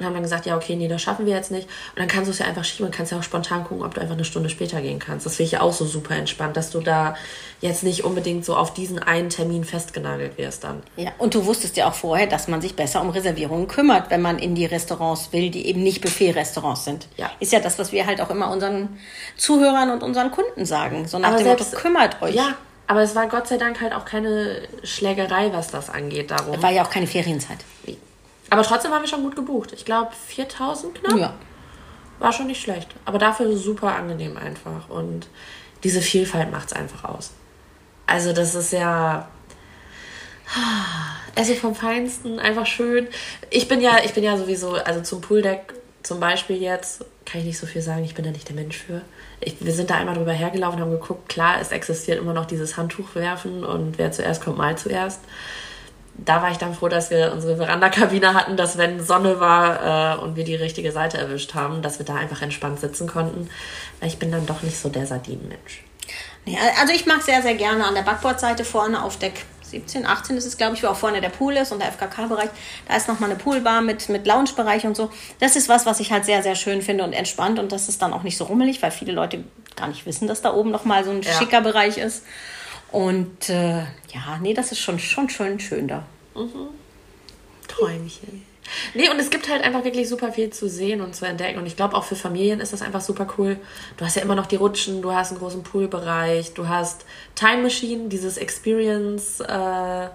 und 0.01 0.07
haben 0.07 0.13
dann 0.13 0.23
gesagt, 0.23 0.45
ja, 0.45 0.55
okay, 0.55 0.75
nee, 0.75 0.87
das 0.87 1.01
schaffen 1.01 1.25
wir 1.25 1.35
jetzt 1.35 1.51
nicht. 1.51 1.67
Und 1.67 1.99
dann 1.99 2.07
kannst 2.07 2.27
du 2.27 2.31
es 2.31 2.39
ja 2.39 2.45
einfach 2.45 2.65
schieben 2.65 2.87
und 2.87 2.91
kannst 2.91 3.11
ja 3.11 3.19
auch 3.19 3.23
spontan 3.23 3.63
gucken, 3.63 3.85
ob 3.85 3.93
du 3.93 4.01
einfach 4.01 4.15
eine 4.15 4.25
Stunde 4.25 4.49
später 4.49 4.81
gehen 4.81 4.99
kannst. 4.99 5.25
Das 5.25 5.35
finde 5.35 5.45
ich 5.45 5.51
ja 5.53 5.61
auch 5.61 5.73
so 5.73 5.85
super 5.85 6.15
entspannt, 6.15 6.57
dass 6.57 6.71
du 6.71 6.79
da 6.79 7.15
jetzt 7.61 7.83
nicht 7.83 8.03
unbedingt 8.03 8.43
so 8.43 8.55
auf 8.55 8.73
diesen 8.73 8.99
einen 8.99 9.29
Termin 9.29 9.63
festgenagelt 9.63 10.37
wirst 10.37 10.63
dann. 10.63 10.81
Ja, 10.97 11.11
und 11.19 11.35
du 11.35 11.45
wusstest 11.45 11.77
ja 11.77 11.87
auch 11.87 11.93
vorher, 11.93 12.25
dass 12.25 12.47
man 12.47 12.61
sich 12.61 12.75
besser 12.75 13.01
um 13.01 13.11
Reservierungen 13.11 13.67
kümmert, 13.67 14.09
wenn 14.09 14.21
man 14.21 14.39
in 14.39 14.55
die 14.55 14.65
Restaurants 14.65 15.31
will, 15.31 15.51
die 15.51 15.67
eben 15.67 15.83
nicht 15.83 16.01
Buffet-Restaurants 16.01 16.83
sind. 16.83 17.07
Ja. 17.17 17.29
Ist 17.39 17.53
ja 17.53 17.59
das, 17.59 17.77
was 17.77 17.91
wir 17.91 18.07
halt 18.07 18.21
auch 18.21 18.31
immer 18.31 18.49
unseren 18.51 18.97
Zuhörern 19.37 19.91
und 19.91 20.01
unseren 20.01 20.31
Kunden 20.31 20.65
sagen. 20.65 21.07
So 21.07 21.19
nach 21.19 21.29
Aber 21.29 21.37
dem 21.37 21.43
selbst, 21.43 21.73
Motto, 21.73 21.83
kümmert 21.83 22.21
euch. 22.21 22.33
Ja, 22.33 22.55
aber 22.87 23.03
es 23.03 23.15
war 23.15 23.27
Gott 23.27 23.47
sei 23.47 23.57
Dank 23.57 23.79
halt 23.79 23.93
auch 23.93 24.05
keine 24.05 24.63
Schlägerei, 24.83 25.53
was 25.53 25.67
das 25.67 25.89
angeht 25.89 26.31
darum. 26.31 26.61
War 26.61 26.71
ja 26.71 26.83
auch 26.83 26.89
keine 26.89 27.07
Ferienzeit. 27.07 27.59
Aber 28.51 28.63
trotzdem 28.63 28.91
haben 28.91 29.01
wir 29.01 29.07
schon 29.07 29.23
gut 29.23 29.37
gebucht. 29.37 29.71
Ich 29.71 29.85
glaube 29.85 30.11
4000 30.27 30.95
knapp. 30.95 31.17
Ja. 31.17 31.33
War 32.19 32.33
schon 32.33 32.47
nicht 32.47 32.61
schlecht. 32.61 32.89
Aber 33.05 33.17
dafür 33.17 33.55
super 33.55 33.95
angenehm 33.95 34.35
einfach. 34.35 34.89
Und 34.89 35.27
diese 35.85 36.01
Vielfalt 36.01 36.51
macht 36.51 36.67
es 36.67 36.73
einfach 36.73 37.05
aus. 37.05 37.31
Also 38.05 38.33
das 38.33 38.53
ist 38.53 38.73
ja... 38.73 39.27
Also 41.33 41.53
vom 41.53 41.75
Feinsten, 41.75 42.39
einfach 42.39 42.65
schön. 42.65 43.07
Ich 43.49 43.69
bin 43.69 43.79
ja, 43.79 43.99
ich 44.03 44.13
bin 44.13 44.21
ja 44.25 44.35
sowieso, 44.35 44.73
also 44.73 44.99
zum 44.99 45.21
Pooldeck 45.21 45.73
zum 46.03 46.19
Beispiel 46.19 46.61
jetzt, 46.61 47.05
kann 47.25 47.39
ich 47.39 47.47
nicht 47.47 47.57
so 47.57 47.65
viel 47.65 47.81
sagen, 47.81 48.03
ich 48.03 48.15
bin 48.15 48.25
da 48.25 48.31
nicht 48.31 48.49
der 48.49 48.55
Mensch 48.57 48.77
für. 48.77 49.01
Ich, 49.39 49.55
wir 49.61 49.71
sind 49.71 49.89
da 49.89 49.95
einmal 49.95 50.15
drüber 50.15 50.33
hergelaufen, 50.33 50.81
haben 50.81 50.91
geguckt, 50.91 51.29
klar, 51.29 51.61
es 51.61 51.71
existiert 51.71 52.19
immer 52.19 52.33
noch 52.33 52.47
dieses 52.47 52.75
Handtuch 52.75 53.15
werfen 53.15 53.63
und 53.63 53.97
wer 53.97 54.11
zuerst 54.11 54.43
kommt, 54.43 54.57
mal 54.57 54.77
zuerst 54.77 55.21
da 56.13 56.41
war 56.41 56.51
ich 56.51 56.57
dann 56.57 56.73
froh, 56.73 56.87
dass 56.87 57.09
wir 57.09 57.31
unsere 57.33 57.57
Verandakabine 57.57 58.33
hatten, 58.33 58.57
dass 58.57 58.77
wenn 58.77 59.03
Sonne 59.03 59.39
war 59.39 60.17
äh, 60.17 60.21
und 60.21 60.35
wir 60.35 60.43
die 60.43 60.55
richtige 60.55 60.91
Seite 60.91 61.17
erwischt 61.17 61.53
haben, 61.53 61.81
dass 61.81 61.99
wir 61.99 62.05
da 62.05 62.15
einfach 62.15 62.41
entspannt 62.41 62.79
sitzen 62.79 63.07
konnten. 63.07 63.49
Weil 63.99 64.09
ich 64.09 64.19
bin 64.19 64.31
dann 64.31 64.45
doch 64.45 64.61
nicht 64.61 64.77
so 64.77 64.89
der 64.89 65.07
Sardinenmensch. 65.07 65.83
Nee, 66.45 66.57
also 66.79 66.93
ich 66.93 67.05
mag 67.05 67.21
sehr, 67.21 67.41
sehr 67.41 67.55
gerne 67.55 67.85
an 67.85 67.95
der 67.95 68.01
Backbordseite 68.01 68.65
vorne 68.65 69.03
auf 69.03 69.17
Deck 69.17 69.45
17, 69.71 70.05
18 70.05 70.37
ist 70.37 70.45
es, 70.45 70.57
glaube 70.57 70.75
ich, 70.75 70.83
wo 70.83 70.87
auch 70.87 70.97
vorne 70.97 71.21
der 71.21 71.29
Pool 71.29 71.53
ist 71.53 71.71
und 71.71 71.79
der 71.79 71.87
FKK-Bereich. 71.91 72.49
Da 72.87 72.95
ist 72.95 73.07
nochmal 73.07 73.29
eine 73.29 73.39
Poolbar 73.39 73.81
mit, 73.81 74.09
mit 74.09 74.27
Lounge-Bereich 74.27 74.85
und 74.85 74.95
so. 74.95 75.09
Das 75.39 75.55
ist 75.55 75.69
was, 75.69 75.85
was 75.85 75.99
ich 75.99 76.11
halt 76.11 76.25
sehr, 76.25 76.43
sehr 76.43 76.55
schön 76.55 76.81
finde 76.81 77.03
und 77.05 77.13
entspannt. 77.13 77.57
Und 77.57 77.71
das 77.71 77.89
ist 77.89 78.01
dann 78.01 78.13
auch 78.13 78.23
nicht 78.23 78.37
so 78.37 78.43
rummelig, 78.43 78.81
weil 78.81 78.91
viele 78.91 79.13
Leute 79.13 79.43
gar 79.75 79.87
nicht 79.87 80.05
wissen, 80.05 80.27
dass 80.27 80.41
da 80.41 80.53
oben 80.53 80.71
nochmal 80.71 81.03
so 81.05 81.11
ein 81.11 81.21
ja. 81.21 81.31
schicker 81.31 81.61
Bereich 81.61 81.97
ist. 81.97 82.23
Und 82.91 83.49
äh, 83.49 83.79
ja, 83.79 84.37
nee, 84.41 84.53
das 84.53 84.71
ist 84.71 84.79
schon, 84.79 84.99
schon 84.99 85.29
schön 85.29 85.59
schön 85.59 85.87
da. 85.87 86.05
Mhm. 86.35 86.69
Träumchen. 87.67 88.45
Nee, 88.93 89.09
und 89.09 89.19
es 89.19 89.29
gibt 89.29 89.49
halt 89.49 89.63
einfach 89.63 89.83
wirklich 89.83 90.07
super 90.07 90.31
viel 90.31 90.49
zu 90.51 90.69
sehen 90.69 91.01
und 91.01 91.15
zu 91.15 91.25
entdecken. 91.25 91.59
Und 91.59 91.65
ich 91.65 91.75
glaube, 91.75 91.95
auch 91.95 92.03
für 92.03 92.15
Familien 92.15 92.59
ist 92.59 92.73
das 92.73 92.81
einfach 92.81 93.01
super 93.01 93.27
cool. 93.37 93.57
Du 93.97 94.05
hast 94.05 94.15
ja 94.15 94.21
immer 94.21 94.35
noch 94.35 94.45
die 94.45 94.55
Rutschen, 94.55 95.01
du 95.01 95.11
hast 95.11 95.31
einen 95.31 95.39
großen 95.39 95.63
Poolbereich, 95.63 96.53
du 96.53 96.67
hast 96.67 97.05
Time 97.35 97.63
Machine, 97.63 98.07
dieses 98.07 98.37
Experience 98.37 99.39
äh, 99.41 100.07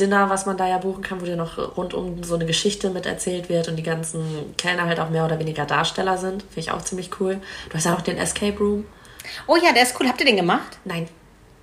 Dinner, 0.00 0.30
was 0.30 0.46
man 0.46 0.56
da 0.56 0.66
ja 0.66 0.78
buchen 0.78 1.02
kann, 1.02 1.20
wo 1.20 1.24
dir 1.24 1.36
noch 1.36 1.76
rund 1.76 1.94
um 1.94 2.22
so 2.24 2.34
eine 2.34 2.46
Geschichte 2.46 2.90
mit 2.90 3.06
erzählt 3.06 3.48
wird 3.48 3.68
und 3.68 3.76
die 3.76 3.82
ganzen 3.82 4.54
Kellner 4.56 4.86
halt 4.86 4.98
auch 4.98 5.10
mehr 5.10 5.24
oder 5.24 5.38
weniger 5.38 5.66
Darsteller 5.66 6.18
sind. 6.18 6.42
Finde 6.42 6.60
ich 6.60 6.70
auch 6.70 6.82
ziemlich 6.82 7.20
cool. 7.20 7.40
Du 7.68 7.76
hast 7.76 7.84
ja 7.84 7.94
auch 7.94 8.02
den 8.02 8.18
Escape 8.18 8.58
Room. 8.58 8.86
Oh 9.46 9.56
ja, 9.56 9.72
der 9.72 9.82
ist 9.82 9.98
cool. 10.00 10.08
Habt 10.08 10.20
ihr 10.20 10.26
den 10.26 10.36
gemacht? 10.36 10.78
Nein. 10.84 11.08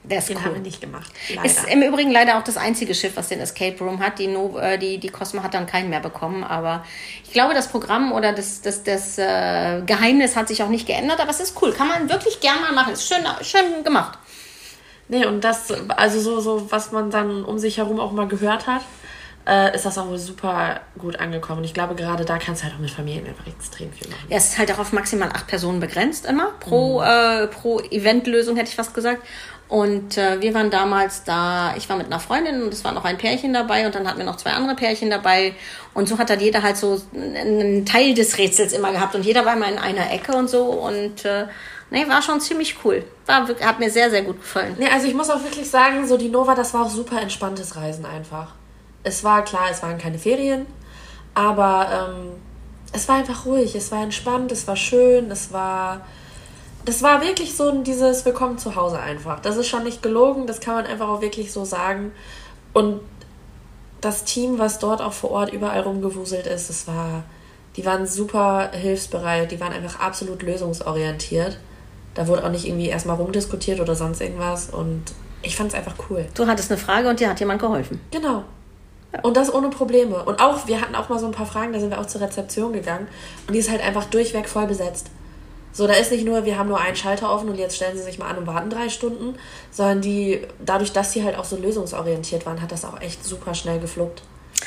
Der 0.04 0.18
ist 0.18 0.30
den 0.30 0.38
cool. 0.38 0.46
haben 0.46 0.54
wir 0.56 0.62
nicht 0.62 0.82
gemacht. 0.82 1.12
Leider. 1.30 1.46
Ist 1.46 1.68
im 1.68 1.84
Übrigen 1.84 2.12
leider 2.12 2.38
auch 2.38 2.44
das 2.44 2.58
einzige 2.58 2.96
Schiff, 2.96 3.16
was 3.16 3.28
den 3.28 3.40
Escape 3.40 3.78
Room 3.84 4.00
hat. 4.00 4.18
Die, 4.18 4.28
no 4.28 4.58
äh, 4.58 4.78
die, 4.78 4.98
die 4.98 5.10
Cosmo 5.10 5.44
hat 5.44 5.54
dann 5.54 5.68
keinen 5.68 5.90
mehr 5.90 6.00
bekommen. 6.00 6.44
Aber 6.44 6.84
ich 7.24 7.32
glaube, 7.32 7.54
das 7.54 7.68
Programm 7.68 8.12
oder 8.12 8.34
das, 8.34 8.62
das, 8.62 8.84
das 8.84 9.18
äh, 9.20 9.82
Geheimnis 9.86 10.36
hat 10.36 10.48
sich 10.48 10.64
auch 10.64 10.70
nicht 10.70 10.88
geändert. 10.88 11.20
Aber 11.20 11.30
es 11.30 11.40
ist 11.40 11.62
cool. 11.62 11.72
Kann 11.72 11.88
man 11.88 12.10
wirklich 12.10 12.40
gern 12.40 12.62
mal 12.62 12.72
machen. 12.72 12.94
Ist 12.94 13.08
schön, 13.08 13.24
schön 13.42 13.84
gemacht. 13.84 14.18
Nee, 15.08 15.26
und 15.26 15.44
das, 15.44 15.72
also 15.90 16.20
so, 16.20 16.40
so, 16.40 16.72
was 16.72 16.92
man 16.92 17.12
dann 17.12 17.44
um 17.44 17.60
sich 17.60 17.78
herum 17.78 18.00
auch 18.00 18.12
mal 18.12 18.28
gehört 18.28 18.66
hat, 18.66 18.82
äh, 19.48 19.76
ist 19.76 19.86
das 19.86 19.98
auch 19.98 20.16
super 20.18 20.82
gut 20.98 21.20
angekommen. 21.20 21.60
Und 21.60 21.66
ich 21.66 21.74
glaube, 21.74 21.96
gerade 21.96 22.26
da 22.26 22.38
kannst 22.38 22.62
du 22.62 22.66
halt 22.66 22.76
auch 22.76 22.80
mit 22.80 22.92
Familien 22.92 23.28
einfach 23.28 23.48
extrem 23.48 23.92
viel 23.92 24.08
machen. 24.10 24.26
Ja, 24.30 24.38
es 24.38 24.50
ist 24.50 24.58
halt 24.58 24.72
auch 24.72 24.80
auf 24.80 24.94
maximal 24.94 25.30
acht 25.30 25.48
Personen 25.48 25.80
begrenzt 25.80 26.26
immer 26.26 26.52
pro, 26.60 27.02
mhm. 27.02 27.08
äh, 27.08 27.48
pro 27.48 27.80
Eventlösung, 27.80 28.56
hätte 28.56 28.70
ich 28.70 28.76
fast 28.76 28.94
gesagt. 28.94 29.22
Und 29.72 30.18
äh, 30.18 30.42
wir 30.42 30.54
waren 30.54 30.70
damals 30.70 31.24
da, 31.24 31.74
ich 31.78 31.88
war 31.88 31.96
mit 31.96 32.08
einer 32.08 32.20
Freundin 32.20 32.62
und 32.62 32.74
es 32.74 32.84
war 32.84 32.92
noch 32.92 33.06
ein 33.06 33.18
Pärchen 33.18 33.54
dabei 33.54 33.86
und 33.86 33.96
dann 33.96 34.06
hatten 34.06 34.18
wir 34.18 34.26
noch 34.26 34.36
zwei 34.36 34.52
andere 34.52 34.76
Pärchen 34.76 35.10
dabei. 35.10 35.56
Und 35.94 36.10
so 36.10 36.18
hat 36.18 36.30
dann 36.30 36.42
jeder 36.42 36.62
halt 36.62 36.76
so 36.76 37.02
einen 37.16 37.86
Teil 37.86 38.14
des 38.14 38.38
Rätsels 38.38 38.74
immer 38.74 38.92
gehabt 38.92 39.16
und 39.16 39.26
jeder 39.26 39.46
war 39.46 39.56
immer 39.56 39.70
in 39.70 39.78
einer 39.78 40.12
Ecke 40.12 40.34
und 40.34 40.50
so. 40.50 40.66
Und 40.66 41.24
äh, 41.24 41.46
nee, 41.90 42.06
war 42.10 42.22
schon 42.22 42.42
ziemlich 42.42 42.84
cool. 42.84 43.06
War, 43.26 43.48
hat 43.48 43.80
mir 43.80 43.90
sehr, 43.90 44.10
sehr 44.10 44.24
gut 44.24 44.42
gefallen. 44.42 44.76
Nee, 44.78 44.90
also 44.90 45.08
ich 45.08 45.14
muss 45.14 45.30
auch 45.30 45.42
wirklich 45.42 45.70
sagen, 45.70 46.06
so 46.06 46.18
die 46.18 46.28
Nova, 46.28 46.54
das 46.54 46.74
war 46.74 46.82
auch 46.82 46.90
super 46.90 47.22
entspanntes 47.22 47.78
Reisen 47.78 48.06
einfach. 48.06 48.56
Es 49.04 49.24
war 49.24 49.46
klar, 49.46 49.70
es 49.72 49.82
waren 49.82 49.98
keine 49.98 50.20
Ferien, 50.20 50.66
aber 51.34 52.12
ähm, 52.12 52.32
es 52.92 53.08
war 53.08 53.16
einfach 53.16 53.46
ruhig, 53.46 53.74
es 53.74 53.90
war 53.90 54.04
entspannt, 54.04 54.52
es 54.52 54.68
war 54.68 54.76
schön, 54.76 55.32
es 55.32 55.54
war 55.54 56.02
das 56.86 57.04
war 57.04 57.22
wirklich 57.22 57.56
so 57.56 57.72
dieses 57.84 58.26
Willkommen 58.26 58.58
zu 58.58 58.76
Hause 58.76 59.00
einfach. 59.00 59.40
Das 59.40 59.58
ist 59.58 59.68
schon 59.68 59.84
nicht 59.84 60.02
gelogen, 60.02 60.48
das 60.48 60.60
kann 60.60 60.76
man 60.76 60.86
einfach 60.86 61.08
auch 61.08 61.22
wirklich 61.22 61.52
so 61.52 61.64
sagen. 61.64 62.12
Und 62.74 63.02
das 64.02 64.24
Team, 64.24 64.58
was 64.58 64.80
dort 64.80 65.02
auch 65.02 65.14
vor 65.14 65.32
Ort 65.32 65.54
überall 65.54 65.82
rumgewuselt 65.82 66.48
ist, 66.48 66.70
das 66.70 66.88
war, 66.88 67.24
die 67.76 67.86
waren 67.86 68.08
super 68.08 68.72
hilfsbereit, 68.72 69.52
die 69.52 69.60
waren 69.60 69.74
einfach 69.74 70.00
absolut 70.00 70.42
lösungsorientiert. 70.42 71.60
Da 72.16 72.28
wurde 72.28 72.44
auch 72.44 72.50
nicht 72.50 72.68
irgendwie 72.68 72.88
erstmal 72.88 73.16
rumdiskutiert 73.16 73.80
oder 73.80 73.96
sonst 73.96 74.20
irgendwas 74.20 74.70
und 74.70 75.04
ich 75.44 75.56
fand 75.56 75.70
es 75.70 75.76
einfach 75.78 75.96
cool. 76.10 76.26
Du 76.34 76.48
hattest 76.48 76.72
eine 76.72 76.80
Frage 76.80 77.10
und 77.10 77.20
dir 77.20 77.30
hat 77.30 77.40
jemand 77.40 77.62
geholfen. 77.62 78.02
Genau. 78.12 78.44
Ja. 79.14 79.22
Und 79.22 79.38
das 79.38 79.54
ohne 79.54 79.70
Probleme. 79.70 80.24
Und 80.24 80.42
auch, 80.42 80.68
wir 80.68 80.82
hatten 80.82 80.96
auch 80.96 81.10
mal 81.10 81.20
so 81.20 81.26
ein 81.26 81.32
paar 81.32 81.46
Fragen, 81.46 81.74
da 81.74 81.80
sind 81.80 81.90
wir 81.92 82.00
auch 82.00 82.06
zur 82.06 82.22
Rezeption 82.22 82.74
gegangen 82.74 83.08
und 83.48 83.54
die 83.54 83.60
ist 83.60 83.70
halt 83.70 83.82
einfach 83.82 84.06
durchweg 84.06 84.50
voll 84.50 84.66
besetzt. 84.68 85.08
So, 85.74 85.88
da 85.88 85.94
ist 85.94 86.12
nicht 86.12 86.26
nur, 86.26 86.46
wir 86.46 86.58
haben 86.58 86.70
nur 86.70 86.80
einen 86.80 86.96
Schalter 86.96 87.32
offen 87.32 87.50
und 87.50 87.58
jetzt 87.58 87.76
stellen 87.76 87.98
sie 87.98 88.04
sich 88.04 88.20
mal 88.20 88.28
an 88.28 88.38
und 88.38 88.48
warten 88.48 88.70
drei 88.70 88.90
Stunden, 88.90 89.36
sondern 89.72 90.02
die, 90.02 90.42
dadurch, 90.60 90.92
dass 90.92 91.14
sie 91.14 91.24
halt 91.24 91.38
auch 91.38 91.46
so 91.46 91.58
lösungsorientiert 91.58 92.46
waren, 92.46 92.62
hat 92.62 92.72
das 92.72 92.86
auch 92.86 93.00
echt 93.00 93.24
super 93.24 93.54
schnell 93.54 93.80
gefluppt. 93.80 94.22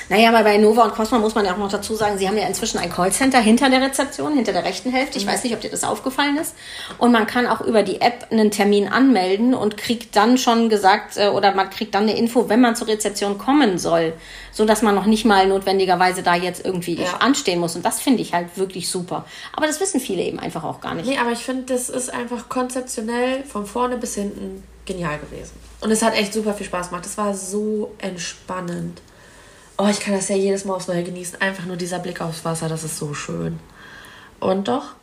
Naja, 0.09 0.29
aber 0.29 0.43
bei 0.43 0.57
Nova 0.59 0.85
und 0.85 0.95
Cosmo 0.95 1.19
muss 1.19 1.35
man 1.35 1.45
ja 1.45 1.53
auch 1.53 1.59
noch 1.59 1.71
dazu 1.71 1.95
sagen, 1.95 2.19
sie 2.19 2.29
haben 2.29 2.37
ja 2.37 2.47
inzwischen 2.47 2.79
ein 2.79 2.91
Callcenter 2.91 3.41
hinter 3.41 3.71
der 3.71 3.81
Rezeption, 3.81 4.35
hinter 4.35 4.53
der 4.53 4.65
rechten 4.65 4.91
Hälfte. 4.91 5.19
Ich 5.19 5.27
mhm. 5.27 5.31
weiß 5.31 5.45
nicht, 5.45 5.55
ob 5.55 5.61
dir 5.61 5.71
das 5.71 5.85
aufgefallen 5.85 6.37
ist. 6.37 6.55
Und 6.99 7.13
man 7.13 7.27
kann 7.27 7.47
auch 7.47 7.61
über 7.61 7.83
die 7.83 8.01
App 8.01 8.27
einen 8.31 8.51
Termin 8.51 8.89
anmelden 8.89 9.55
und 9.55 9.77
kriegt 9.77 10.17
dann 10.17 10.39
schon 10.39 10.69
gesagt, 10.69 11.17
äh, 11.17 11.29
oder 11.29 11.55
man 11.55 11.71
kriegt 11.71 11.95
dann 11.95 12.05
eine 12.05 12.17
Info, 12.17 12.49
wenn 12.49 12.61
man 12.61 12.77
zur 12.77 12.89
Rezeption 12.89 13.39
kommen 13.39 13.79
soll. 13.79 14.15
So 14.53 14.65
dass 14.65 14.83
man 14.83 14.95
noch 14.95 15.07
nicht 15.07 15.25
mal 15.25 15.47
notwendigerweise 15.49 16.23
da 16.23 16.35
jetzt 16.35 16.65
irgendwie 16.65 16.95
ja. 16.95 17.17
anstehen 17.21 17.59
muss. 17.59 17.75
Und 17.75 17.85
das 17.85 18.01
finde 18.01 18.23
ich 18.23 18.35
halt 18.35 18.57
wirklich 18.57 18.89
super. 18.89 19.25
Aber 19.53 19.67
das 19.67 19.81
wissen 19.81 20.01
viele 20.01 20.23
eben 20.23 20.39
einfach 20.39 20.65
auch 20.65 20.81
gar 20.81 20.95
nicht. 20.95 21.09
Nee, 21.09 21.19
aber 21.19 21.33
ich 21.33 21.41
finde, 21.41 21.65
das 21.65 21.89
ist 21.89 22.13
einfach 22.13 22.49
konzeptionell 22.49 23.43
von 23.45 23.67
vorne 23.67 23.97
bis 23.97 24.15
hinten 24.15 24.63
genial 24.87 25.19
gewesen. 25.19 25.53
Und 25.81 25.91
es 25.91 26.03
hat 26.03 26.15
echt 26.15 26.33
super 26.33 26.55
viel 26.55 26.67
Spaß 26.67 26.91
gemacht. 26.91 27.07
Es 27.07 27.19
war 27.19 27.35
so 27.35 27.93
entspannend. 27.99 29.01
Oh, 29.77 29.89
ich 29.91 30.01
kann 30.01 30.15
das 30.15 30.29
ja 30.29 30.37
jedes 30.37 30.65
Mal 30.65 30.75
aufs 30.75 30.89
Neue 30.89 31.03
genießen. 31.03 31.41
Einfach 31.41 31.65
nur 31.67 31.77
dieser 31.77 31.99
Blick 31.99 32.21
aufs 32.21 32.45
Wasser, 32.45 32.69
das 32.69 32.85
ist 32.85 32.99
so 32.99 33.13
schön. 33.15 33.59
Und 34.41 34.69
doch, 34.69 34.95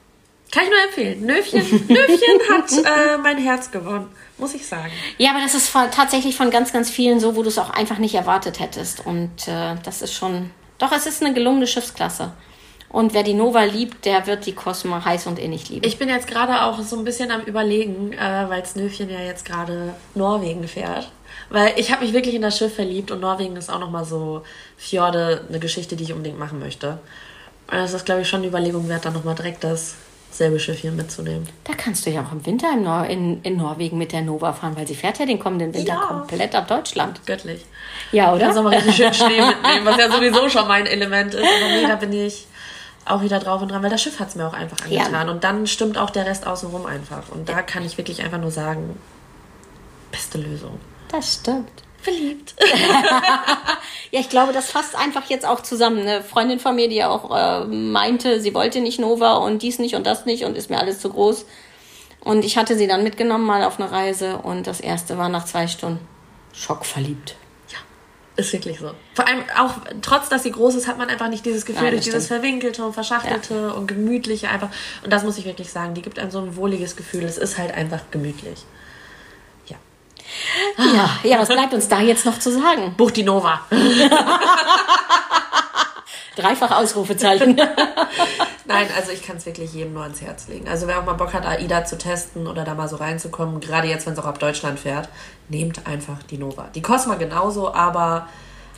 kann 0.52 0.64
ich 0.64 0.70
nur 0.70 0.84
empfehlen. 0.84 1.26
Nöfchen, 1.26 1.62
Nöfchen 1.88 2.40
hat 2.52 2.72
äh, 2.72 3.18
mein 3.18 3.38
Herz 3.38 3.72
gewonnen, 3.72 4.10
muss 4.38 4.54
ich 4.54 4.68
sagen. 4.68 4.92
Ja, 5.18 5.32
aber 5.32 5.40
das 5.42 5.56
ist 5.56 5.72
tatsächlich 5.92 6.36
von 6.36 6.52
ganz, 6.52 6.74
ganz 6.74 6.90
vielen 6.90 7.20
so, 7.20 7.36
wo 7.36 7.44
du 7.44 7.48
es 7.48 7.58
auch 7.58 7.70
einfach 7.70 7.98
nicht 7.98 8.16
erwartet 8.16 8.60
hättest. 8.60 9.06
Und 9.06 9.48
äh, 9.48 9.76
das 9.84 10.02
ist 10.02 10.14
schon, 10.14 10.52
doch, 10.78 10.92
es 10.92 11.06
ist 11.06 11.24
eine 11.24 11.34
gelungene 11.34 11.68
Schiffsklasse. 11.68 12.34
Und 12.90 13.14
wer 13.14 13.24
die 13.24 13.34
Nova 13.34 13.64
liebt, 13.64 14.04
der 14.04 14.28
wird 14.28 14.46
die 14.46 14.52
Cosmo 14.52 15.06
heiß 15.06 15.28
und 15.28 15.40
innig 15.40 15.70
lieben. 15.70 15.88
Ich 15.88 15.98
bin 15.98 16.10
jetzt 16.10 16.28
gerade 16.28 16.64
auch 16.64 16.82
so 16.82 16.98
ein 16.98 17.06
bisschen 17.06 17.32
am 17.32 17.42
Überlegen, 17.42 18.12
äh, 18.12 18.46
weil 18.50 18.66
Snöfchen 18.66 19.10
ja 19.10 19.22
jetzt 19.22 19.46
gerade 19.46 19.96
Norwegen 20.14 20.68
fährt. 20.68 21.10
Weil 21.52 21.74
ich 21.78 21.92
habe 21.92 22.06
mich 22.06 22.14
wirklich 22.14 22.34
in 22.34 22.42
das 22.42 22.58
Schiff 22.58 22.74
verliebt 22.74 23.12
und 23.12 23.20
Norwegen 23.20 23.58
ist 23.58 23.70
auch 23.70 23.80
nochmal 23.80 24.06
so 24.06 24.44
Fjorde, 24.78 25.46
eine 25.50 25.60
Geschichte, 25.60 25.98
die 25.98 26.06
ich 26.06 26.14
unbedingt 26.14 26.40
machen 26.40 26.60
möchte. 26.60 27.00
Und 27.70 27.78
das 27.78 27.94
ist, 27.94 28.06
glaube 28.06 28.22
ich, 28.22 28.30
schon 28.30 28.40
eine 28.40 28.48
Überlegung 28.48 28.88
wert, 28.88 29.04
dann 29.04 29.14
nochmal 29.14 29.36
direkt 29.36 29.66
dasselbe 29.66 30.60
Schiff 30.60 30.80
hier 30.80 30.94
mitzunehmen. 30.94 31.48
Da 31.66 31.74
kannst 31.74 32.06
du 32.06 32.10
ja 32.10 32.22
auch 32.24 32.32
im 32.32 32.46
Winter 32.46 32.72
in, 32.72 32.84
Nor 32.84 33.06
in, 33.06 33.42
in 33.44 33.58
Norwegen 33.58 33.98
mit 33.98 34.14
der 34.14 34.22
Nova 34.22 34.54
fahren, 34.54 34.78
weil 34.78 34.88
sie 34.88 34.96
fährt 34.96 35.20
ja 35.20 35.26
den 35.26 35.40
kommenden 35.40 35.74
Winter 35.74 35.94
ja. 35.94 36.00
komplett 36.00 36.56
ab 36.56 36.70
Deutschland. 36.70 37.26
Göttlich. 37.26 37.66
Ja, 38.14 38.34
oder? 38.34 38.46
Kannst 38.46 38.58
auch 38.58 38.64
mal 38.64 38.74
richtig 38.74 38.96
schön 38.96 39.14
Schnee 39.14 39.42
mitnehmen, 39.46 39.86
was 39.86 39.98
ja 39.98 40.10
sowieso 40.10 40.48
schon 40.48 40.70
mein 40.70 40.86
Element 40.86 41.34
ist. 41.34 41.44
Aber 41.44 41.74
nee, 41.74 41.86
da 41.86 41.96
bin 41.98 42.14
ich 42.14 42.48
auch 43.04 43.22
wieder 43.22 43.40
drauf 43.40 43.62
und 43.62 43.72
dran, 43.72 43.84
weil 43.84 43.90
das 43.90 44.02
Schiff 44.02 44.20
hat 44.22 44.30
es 44.30 44.36
mir 44.36 44.48
auch 44.48 44.54
einfach 44.54 44.78
angetan. 44.86 45.28
Ja. 45.28 45.32
Und 45.32 45.44
dann 45.44 45.68
stimmt 45.68 45.98
auch 45.98 46.12
der 46.12 46.26
Rest 46.26 46.48
außenrum 46.48 46.86
einfach. 46.86 47.30
Und 47.30 47.50
da 47.50 47.62
kann 47.62 47.84
ich 47.84 47.98
wirklich 47.98 48.24
einfach 48.24 48.40
nur 48.40 48.52
sagen, 48.52 48.98
beste 50.12 50.38
Lösung. 50.38 50.80
Das 51.12 51.34
stimmt. 51.36 51.70
Verliebt. 52.02 52.56
ja, 54.12 54.20
ich 54.20 54.30
glaube, 54.30 54.54
das 54.54 54.72
fasst 54.72 54.96
einfach 54.96 55.30
jetzt 55.30 55.46
auch 55.46 55.62
zusammen. 55.62 56.00
Eine 56.00 56.24
Freundin 56.24 56.60
von 56.60 56.76
mir, 56.76 56.90
die 56.90 57.04
auch 57.04 57.36
äh, 57.36 57.66
meinte, 57.66 58.42
sie 58.42 58.54
wollte 58.54 58.82
nicht 58.82 59.00
Nova 59.00 59.34
und 59.34 59.62
dies 59.62 59.78
nicht 59.78 59.96
und 59.96 60.08
das 60.08 60.26
nicht 60.26 60.46
und 60.46 60.58
ist 60.58 60.70
mir 60.70 60.80
alles 60.80 61.00
zu 61.00 61.10
groß. 61.10 61.46
Und 62.22 62.46
ich 62.46 62.58
hatte 62.58 62.78
sie 62.78 62.88
dann 62.88 63.04
mitgenommen 63.04 63.46
mal 63.46 63.64
auf 63.64 63.80
eine 63.80 63.92
Reise 63.92 64.38
und 64.38 64.68
das 64.68 64.80
erste 64.80 65.18
war 65.18 65.30
nach 65.30 65.46
zwei 65.46 65.68
Stunden 65.68 66.00
schockverliebt. 66.54 67.36
Ja, 67.70 67.78
ist 68.36 68.54
wirklich 68.54 68.80
so. 68.80 68.92
Vor 69.14 69.28
allem 69.28 69.44
auch, 69.58 69.74
trotz 70.02 70.30
dass 70.30 70.44
sie 70.44 70.52
groß 70.52 70.76
ist, 70.76 70.88
hat 70.88 70.98
man 70.98 71.10
einfach 71.10 71.30
nicht 71.30 71.46
dieses 71.46 71.66
Gefühl 71.66 71.86
ja, 71.86 71.92
durch 71.92 72.04
dieses 72.04 72.28
Verwinkelte 72.28 72.86
und 72.86 72.94
Verschachtelte 72.94 73.54
ja. 73.54 73.70
und 73.72 73.88
Gemütliche 73.88 74.50
einfach. 74.50 74.70
Und 75.04 75.12
das 75.12 75.24
muss 75.24 75.38
ich 75.38 75.46
wirklich 75.46 75.72
sagen, 75.72 75.94
die 75.94 76.02
gibt 76.02 76.20
einem 76.20 76.32
so 76.32 76.40
ein 76.40 76.56
wohliges 76.56 76.96
Gefühl. 76.96 77.24
Es 77.24 77.38
ist 77.38 77.58
halt 77.58 77.74
einfach 77.74 78.02
gemütlich. 78.12 78.66
Ja, 80.78 81.10
ja, 81.24 81.40
was 81.40 81.48
bleibt 81.48 81.74
uns 81.74 81.88
da 81.88 82.02
jetzt 82.02 82.26
noch 82.26 82.40
zu 82.40 82.52
sagen? 82.52 82.94
Buch 82.98 83.12
die 83.12 83.24
Nova. 83.24 83.62
Dreifach 86.36 86.72
Ausrufezeichen. 86.72 87.56
Nein, 88.66 88.88
also 88.96 89.12
ich 89.12 89.22
kann 89.22 89.38
es 89.38 89.46
wirklich 89.46 89.74
jedem 89.74 89.94
nur 89.94 90.04
ans 90.04 90.22
Herz 90.22 90.48
legen. 90.48 90.68
Also 90.68 90.88
wer 90.88 91.00
auch 91.00 91.06
mal 91.06 91.14
Bock 91.14 91.34
hat, 91.34 91.46
AIDA 91.46 91.84
zu 91.84 91.98
testen 91.98 92.48
oder 92.48 92.64
da 92.64 92.74
mal 92.74 92.88
so 92.88 92.96
reinzukommen, 92.96 93.60
gerade 93.60 93.88
jetzt, 93.88 94.06
wenn 94.06 94.14
es 94.14 94.20
auch 94.20 94.26
ab 94.26 94.40
Deutschland 94.40 94.80
fährt, 94.80 95.10
nehmt 95.50 95.86
einfach 95.88 96.24
die 96.24 96.38
Nova. 96.38 96.70
Die 96.74 96.82
Cosma 96.82 97.16
genauso, 97.16 97.74
aber 97.74 98.30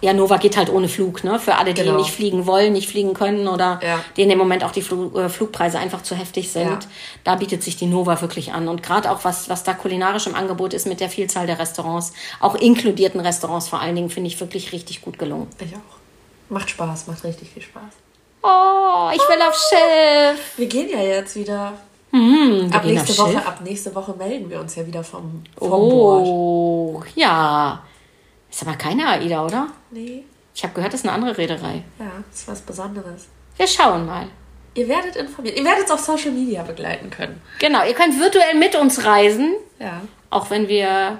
ja, 0.04 0.12
Nova 0.12 0.36
geht 0.36 0.58
halt 0.58 0.70
ohne 0.70 0.90
Flug, 0.90 1.24
ne? 1.24 1.40
Für 1.40 1.56
alle, 1.56 1.74
die 1.74 1.82
genau. 1.82 1.96
nicht 1.96 2.12
fliegen 2.12 2.46
wollen, 2.46 2.74
nicht 2.74 2.90
fliegen 2.90 3.14
können 3.14 3.48
oder 3.48 3.80
ja. 3.82 4.04
denen 4.18 4.32
im 4.32 4.38
Moment 4.38 4.66
auch 4.66 4.72
die 4.72 4.82
Flug, 4.82 5.16
äh, 5.16 5.30
Flugpreise 5.30 5.80
einfach 5.80 6.04
zu 6.04 6.14
heftig 6.14 6.52
sind. 6.52 6.66
Ja. 6.66 6.80
Da 7.24 7.36
bietet 7.36 7.64
sich 7.64 7.78
die 7.78 7.86
Nova 7.86 8.20
wirklich 8.20 8.52
an. 8.52 8.68
Und 8.68 8.84
gerade 8.84 9.10
auch 9.10 9.24
was, 9.24 9.48
was 9.48 9.64
da 9.64 9.74
kulinarisch 9.74 10.28
im 10.28 10.36
Angebot 10.36 10.74
ist 10.74 10.88
mit 10.88 11.00
der 11.00 11.10
Vielzahl 11.10 11.48
der 11.48 11.58
Restaurants, 11.58 12.12
auch 12.42 12.56
inkludierten 12.56 13.22
Restaurants 13.22 13.70
vor 13.70 13.80
allen 13.80 13.96
Dingen, 13.96 14.10
finde 14.10 14.28
ich 14.28 14.38
wirklich 14.42 14.74
richtig 14.74 15.02
gut 15.02 15.18
gelungen. 15.18 15.48
Ich 15.60 15.74
auch. 15.74 16.50
Macht 16.50 16.70
Spaß, 16.70 17.08
macht 17.08 17.24
richtig 17.24 17.52
viel 17.52 17.62
Spaß. 17.62 17.94
Oh, 18.42 19.10
ich 19.14 19.22
will 19.22 19.40
oh. 19.40 19.48
aufs 19.48 19.70
Schiff. 19.70 20.58
Wir 20.58 20.68
gehen 20.68 20.90
ja 20.90 21.02
jetzt 21.02 21.38
wieder. 21.38 21.72
Hm, 22.12 22.70
ab 22.74 22.84
nächste 22.84 23.18
Woche, 23.18 23.38
ab 23.38 23.62
nächste 23.64 23.96
Woche 23.96 24.14
melden 24.18 24.50
wir 24.50 24.60
uns 24.60 24.76
ja 24.76 24.86
wieder 24.86 25.02
vom, 25.02 25.44
vom 25.58 25.72
oh, 25.72 26.92
Bord. 26.92 27.08
ja. 27.16 27.82
Ist 28.54 28.62
aber 28.62 28.76
keine 28.76 29.08
AIDA, 29.08 29.44
oder? 29.44 29.68
Nee. 29.90 30.24
Ich 30.54 30.64
habe 30.64 30.76
gehört, 30.76 30.94
das 30.94 31.00
ist 31.02 31.08
eine 31.08 31.16
andere 31.16 31.36
Reederei. 31.36 31.84
Ja, 31.98 32.12
das 32.30 32.42
ist 32.42 32.48
was 32.48 32.62
Besonderes. 32.62 33.26
Wir 33.58 33.68
schauen 33.68 34.06
mal. 34.06 34.28
Ihr 34.76 34.88
werdet 34.88 35.16
informiert. 35.16 35.58
Ihr 35.58 35.66
werdet 35.66 35.86
es 35.86 35.92
auf 35.92 36.00
Social 36.00 36.32
Media 36.32 36.62
begleiten 36.62 37.10
können. 37.10 37.42
Genau, 37.60 37.84
ihr 37.84 37.94
könnt 37.96 38.20
virtuell 38.20 38.54
mit 38.56 38.76
uns 38.76 39.04
reisen, 39.06 39.56
Ja. 39.80 40.02
auch 40.30 40.52
wenn 40.52 40.68
wir 40.68 41.20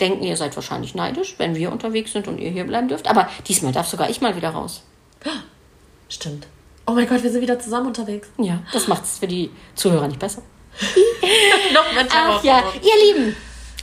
denken, 0.00 0.22
ihr 0.22 0.36
seid 0.36 0.54
wahrscheinlich 0.54 0.94
neidisch, 0.94 1.34
wenn 1.38 1.56
wir 1.56 1.72
unterwegs 1.72 2.12
sind 2.12 2.28
und 2.28 2.38
ihr 2.38 2.50
hier 2.50 2.64
bleiben 2.64 2.86
dürft. 2.86 3.08
Aber 3.08 3.28
diesmal 3.48 3.72
darf 3.72 3.88
sogar 3.88 4.08
ich 4.08 4.20
mal 4.20 4.36
wieder 4.36 4.50
raus. 4.50 4.82
Stimmt. 6.08 6.46
Oh 6.86 6.92
mein 6.92 7.08
Gott, 7.08 7.24
wir 7.24 7.30
sind 7.30 7.40
wieder 7.42 7.58
zusammen 7.58 7.88
unterwegs. 7.88 8.28
Ja, 8.38 8.60
das 8.72 8.86
macht 8.86 9.02
es 9.02 9.18
für 9.18 9.26
die 9.26 9.50
Zuhörer 9.74 10.06
nicht 10.06 10.20
besser. 10.20 10.42
Noch 11.72 11.84
Ach 12.14 12.44
ja, 12.44 12.62
ihr 12.82 13.14
Lieben, 13.14 13.36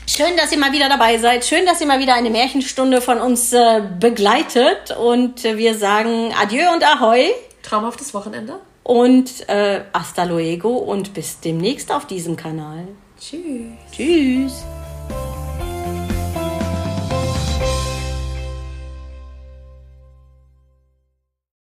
schön, 0.07 0.35
dass 0.37 0.51
ihr 0.51 0.57
mal 0.59 0.71
wieder 0.71 0.89
dabei 0.89 1.17
seid. 1.17 1.45
Schön, 1.45 1.65
dass 1.65 1.81
ihr 1.81 1.87
mal 1.87 1.99
wieder 1.99 2.13
eine 2.15 2.29
Märchenstunde 2.29 3.01
von 3.01 3.19
uns 3.19 3.53
äh, 3.53 3.81
begleitet. 3.99 4.91
Und 4.97 5.43
äh, 5.45 5.57
wir 5.57 5.75
sagen 5.75 6.33
Adieu 6.41 6.71
und 6.73 6.83
Ahoi 6.83 7.29
Traumhaftes 7.63 8.13
Wochenende. 8.13 8.59
und 8.83 9.47
äh, 9.49 9.81
hasta 9.93 10.23
luego 10.23 10.69
und 10.77 11.13
bis 11.13 11.39
demnächst 11.39 11.91
auf 11.91 12.05
diesem 12.07 12.35
Kanal. 12.35 12.87
Tschüss. 13.19 13.71
Tschüss. 13.95 14.63